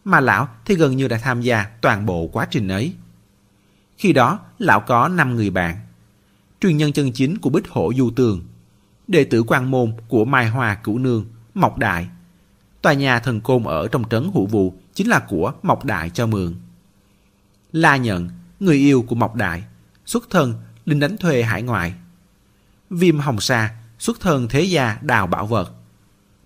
[0.03, 2.93] Mà lão thì gần như đã tham gia toàn bộ quá trình ấy.
[3.97, 5.77] Khi đó, lão có 5 người bạn.
[6.61, 8.41] Truyền nhân chân chính của Bích Hổ Du Tường,
[9.07, 12.07] đệ tử quan môn của Mai Hoa Cửu Nương, Mộc Đại.
[12.81, 16.27] Tòa nhà thần côn ở trong trấn hữu vụ chính là của Mộc Đại cho
[16.27, 16.55] mượn.
[17.71, 19.63] La Nhận, người yêu của Mộc Đại,
[20.05, 20.53] xuất thân
[20.85, 21.93] linh đánh thuê hải ngoại.
[22.89, 25.73] Viêm Hồng Sa, xuất thân thế gia đào bảo vật.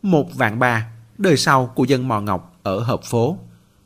[0.02, 3.38] Một vạn ba, đời sau của dân Mò Ngọc ở hợp phố.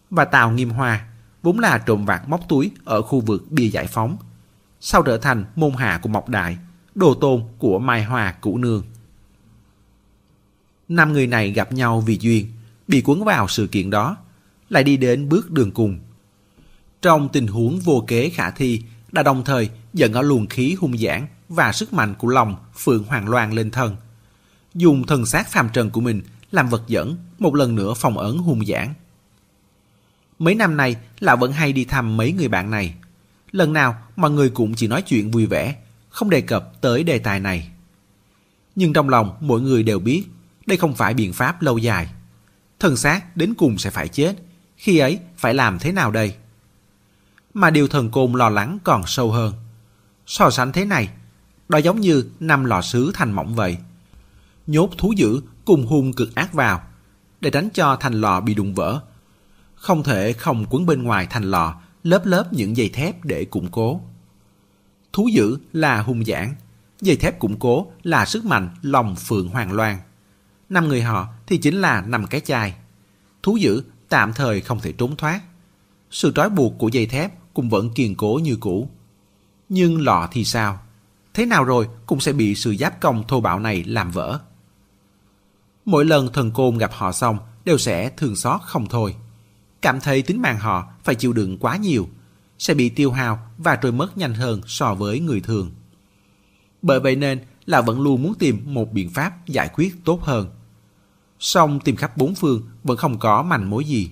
[0.09, 1.05] Và Tào Nghiêm Hoa,
[1.43, 4.17] vốn là trộm vặt móc túi ở khu vực bia giải phóng.
[4.79, 6.57] Sau trở thành môn hạ của Mộc Đại,
[6.95, 8.83] đồ tôn của Mai Hoa Cũ Nương.
[10.87, 12.47] Năm người này gặp nhau vì duyên,
[12.87, 14.17] bị cuốn vào sự kiện đó,
[14.69, 15.99] lại đi đến bước đường cùng.
[17.01, 20.97] Trong tình huống vô kế khả thi, đã đồng thời dẫn ở luồng khí hung
[20.97, 23.95] giảng và sức mạnh của lòng Phượng Hoàng Loan lên thân.
[24.75, 26.21] Dùng thân xác phàm trần của mình
[26.51, 28.93] làm vật dẫn, một lần nữa phòng ấn hung giảng.
[30.39, 32.95] Mấy năm nay, lão vẫn hay đi thăm mấy người bạn này.
[33.51, 35.75] Lần nào, mọi người cũng chỉ nói chuyện vui vẻ,
[36.09, 37.69] không đề cập tới đề tài này.
[38.75, 40.23] Nhưng trong lòng mỗi người đều biết,
[40.65, 42.09] đây không phải biện pháp lâu dài.
[42.79, 44.35] Thân xác đến cùng sẽ phải chết,
[44.77, 46.35] khi ấy phải làm thế nào đây?
[47.53, 49.53] Mà điều thần côn lo lắng còn sâu hơn.
[50.25, 51.09] So sánh thế này,
[51.69, 53.77] đó giống như năm lò sứ thành mỏng vậy.
[54.67, 56.81] Nhốt thú dữ cùng hung cực ác vào,
[57.41, 58.99] để tránh cho thành lò bị đụng vỡ.
[59.75, 63.71] Không thể không quấn bên ngoài thành lò lớp lớp những dây thép để củng
[63.71, 64.01] cố.
[65.13, 66.55] Thú dữ là hung giảng,
[67.01, 69.97] dây thép củng cố là sức mạnh lòng phượng hoàng loan.
[70.69, 72.75] Năm người họ thì chính là năm cái chai.
[73.43, 75.41] Thú dữ tạm thời không thể trốn thoát.
[76.11, 78.89] Sự trói buộc của dây thép cũng vẫn kiên cố như cũ.
[79.69, 80.79] Nhưng lọ thì sao?
[81.33, 84.39] Thế nào rồi cũng sẽ bị sự giáp công thô bạo này làm vỡ.
[85.85, 89.15] Mỗi lần thần côn gặp họ xong đều sẽ thương xót không thôi.
[89.81, 92.09] Cảm thấy tính mạng họ phải chịu đựng quá nhiều,
[92.59, 95.71] sẽ bị tiêu hao và trôi mất nhanh hơn so với người thường.
[96.81, 100.47] Bởi vậy nên là vẫn luôn muốn tìm một biện pháp giải quyết tốt hơn.
[101.39, 104.09] Song tìm khắp bốn phương vẫn không có manh mối gì.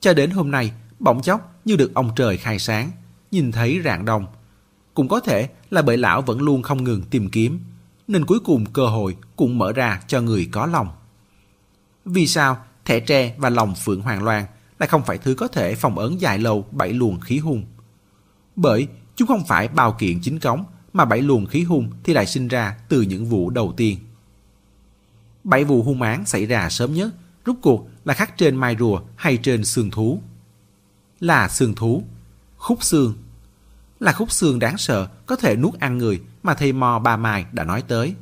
[0.00, 2.90] Cho đến hôm nay, bỗng chốc như được ông trời khai sáng,
[3.30, 4.26] nhìn thấy rạng đông.
[4.94, 7.60] Cũng có thể là bởi lão vẫn luôn không ngừng tìm kiếm,
[8.08, 10.88] nên cuối cùng cơ hội cũng mở ra cho người có lòng.
[12.04, 14.44] Vì sao thẻ tre và lòng phượng hoàng loan
[14.78, 17.64] lại không phải thứ có thể phòng ấn dài lâu bảy luồng khí hung?
[18.56, 22.26] Bởi chúng không phải bao kiện chính cống, mà bảy luồng khí hung thì lại
[22.26, 23.98] sinh ra từ những vụ đầu tiên.
[25.44, 29.00] Bảy vụ hung án xảy ra sớm nhất, rút cuộc là khắc trên mai rùa
[29.16, 30.22] hay trên xương thú.
[31.20, 32.02] Là xương thú,
[32.56, 33.14] khúc xương.
[34.00, 37.46] Là khúc xương đáng sợ có thể nuốt ăn người mà thầy mò bà mài
[37.52, 38.14] đã nói tới.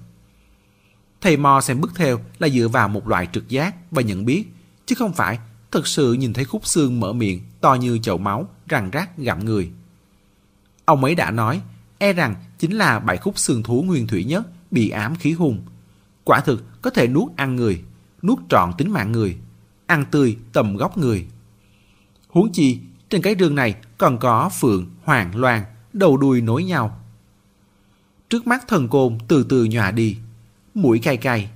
[1.20, 4.44] Thầy mò xem bức theo là dựa vào một loại trực giác và nhận biết,
[4.86, 5.38] chứ không phải
[5.70, 9.44] thực sự nhìn thấy khúc xương mở miệng to như chậu máu, răng rác gặm
[9.44, 9.70] người.
[10.84, 11.60] Ông ấy đã nói,
[11.98, 15.62] e rằng chính là bảy khúc xương thú nguyên thủy nhất bị ám khí hung.
[16.24, 17.82] Quả thực có thể nuốt ăn người,
[18.22, 19.36] nuốt trọn tính mạng người,
[19.86, 21.26] ăn tươi tầm góc người.
[22.28, 22.78] Huống chi,
[23.10, 25.62] trên cái rương này còn có phượng, hoàng, loan,
[25.92, 26.99] đầu đuôi nối nhau.
[28.30, 30.16] Trước mắt thần côn từ từ nhòa đi,
[30.74, 31.50] mũi cay cay,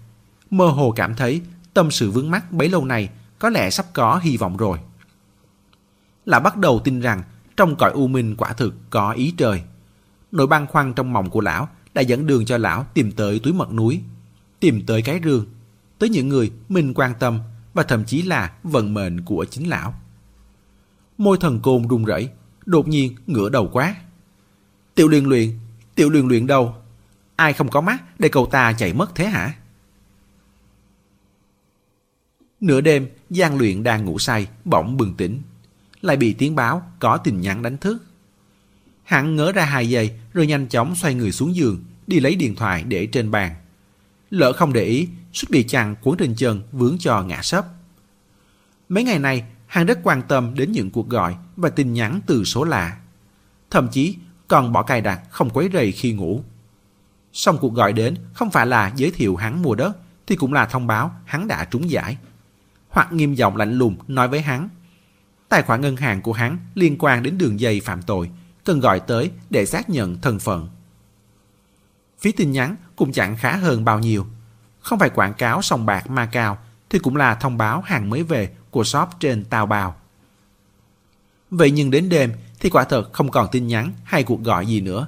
[0.50, 1.40] mơ hồ cảm thấy
[1.74, 4.78] tâm sự vướng mắt bấy lâu này có lẽ sắp có hy vọng rồi.
[6.26, 7.22] Là bắt đầu tin rằng
[7.56, 9.62] trong cõi u minh quả thực có ý trời.
[10.32, 13.52] Nỗi băn khoăn trong mộng của lão đã dẫn đường cho lão tìm tới túi
[13.52, 14.00] mật núi,
[14.60, 15.46] tìm tới cái rương,
[15.98, 17.38] tới những người mình quan tâm
[17.74, 19.94] và thậm chí là vận mệnh của chính lão.
[21.18, 22.28] Môi thần côn run rẩy,
[22.66, 23.94] đột nhiên ngửa đầu quát.
[24.94, 25.50] Tiểu liên luyện,
[25.94, 26.74] tiểu luyện luyện đâu?
[27.36, 29.54] Ai không có mắt để cậu ta chạy mất thế hả?
[32.60, 35.42] Nửa đêm, Giang luyện đang ngủ say, bỗng bừng tỉnh.
[36.02, 38.04] Lại bị tiếng báo có tin nhắn đánh thức.
[39.02, 42.54] Hắn ngỡ ra hai giây rồi nhanh chóng xoay người xuống giường, đi lấy điện
[42.54, 43.54] thoại để trên bàn.
[44.30, 47.66] Lỡ không để ý, suýt bị chằng cuốn trên chân vướng cho ngã sấp.
[48.88, 52.44] Mấy ngày nay, hắn rất quan tâm đến những cuộc gọi và tin nhắn từ
[52.44, 52.98] số lạ.
[53.70, 54.16] Thậm chí
[54.54, 56.42] còn bỏ cài đặt không quấy rầy khi ngủ.
[57.32, 59.96] Xong cuộc gọi đến, không phải là giới thiệu hắn mua đất,
[60.26, 62.16] thì cũng là thông báo hắn đã trúng giải.
[62.88, 64.68] Hoặc nghiêm giọng lạnh lùng nói với hắn,
[65.48, 68.30] tài khoản ngân hàng của hắn liên quan đến đường dây phạm tội,
[68.64, 70.68] cần gọi tới để xác nhận thân phận.
[72.18, 74.26] Phí tin nhắn cũng chẳng khá hơn bao nhiêu.
[74.80, 76.58] Không phải quảng cáo sòng bạc ma cao,
[76.90, 79.96] thì cũng là thông báo hàng mới về của shop trên Tào Bào.
[81.50, 82.32] Vậy nhưng đến đêm
[82.64, 85.06] thì quả thật không còn tin nhắn hay cuộc gọi gì nữa.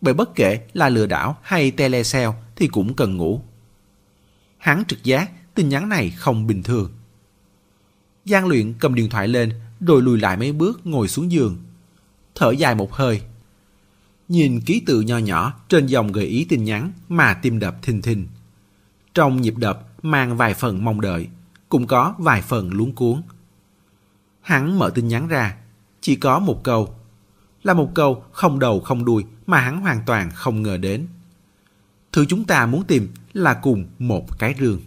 [0.00, 3.42] Bởi bất kể là lừa đảo hay telesale thì cũng cần ngủ.
[4.58, 6.90] Hắn trực giác tin nhắn này không bình thường.
[8.24, 11.56] Giang luyện cầm điện thoại lên rồi lùi lại mấy bước ngồi xuống giường.
[12.34, 13.22] Thở dài một hơi.
[14.28, 18.02] Nhìn ký tự nho nhỏ trên dòng gợi ý tin nhắn mà tim đập thình
[18.02, 18.26] thình.
[19.14, 21.28] Trong nhịp đập mang vài phần mong đợi,
[21.68, 23.22] cũng có vài phần luống cuốn.
[24.40, 25.56] Hắn mở tin nhắn ra,
[26.00, 26.94] chỉ có một câu.
[27.62, 31.06] Là một câu không đầu không đuôi mà hắn hoàn toàn không ngờ đến.
[32.12, 34.80] Thứ chúng ta muốn tìm là cùng một cái rương.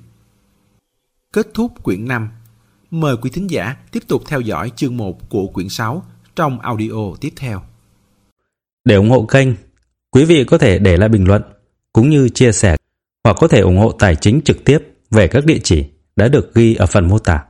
[1.34, 2.30] Kết thúc quyển 5
[2.92, 6.04] Mời quý thính giả tiếp tục theo dõi chương 1 của quyển 6
[6.36, 7.62] trong audio tiếp theo.
[8.86, 9.48] Để ủng hộ kênh,
[10.12, 11.42] quý vị có thể để lại bình luận
[11.94, 12.76] cũng như chia sẻ
[13.24, 14.80] hoặc có thể ủng hộ tài chính trực tiếp
[15.12, 15.86] về các địa chỉ
[16.16, 17.44] đã được ghi ở phần mô tả.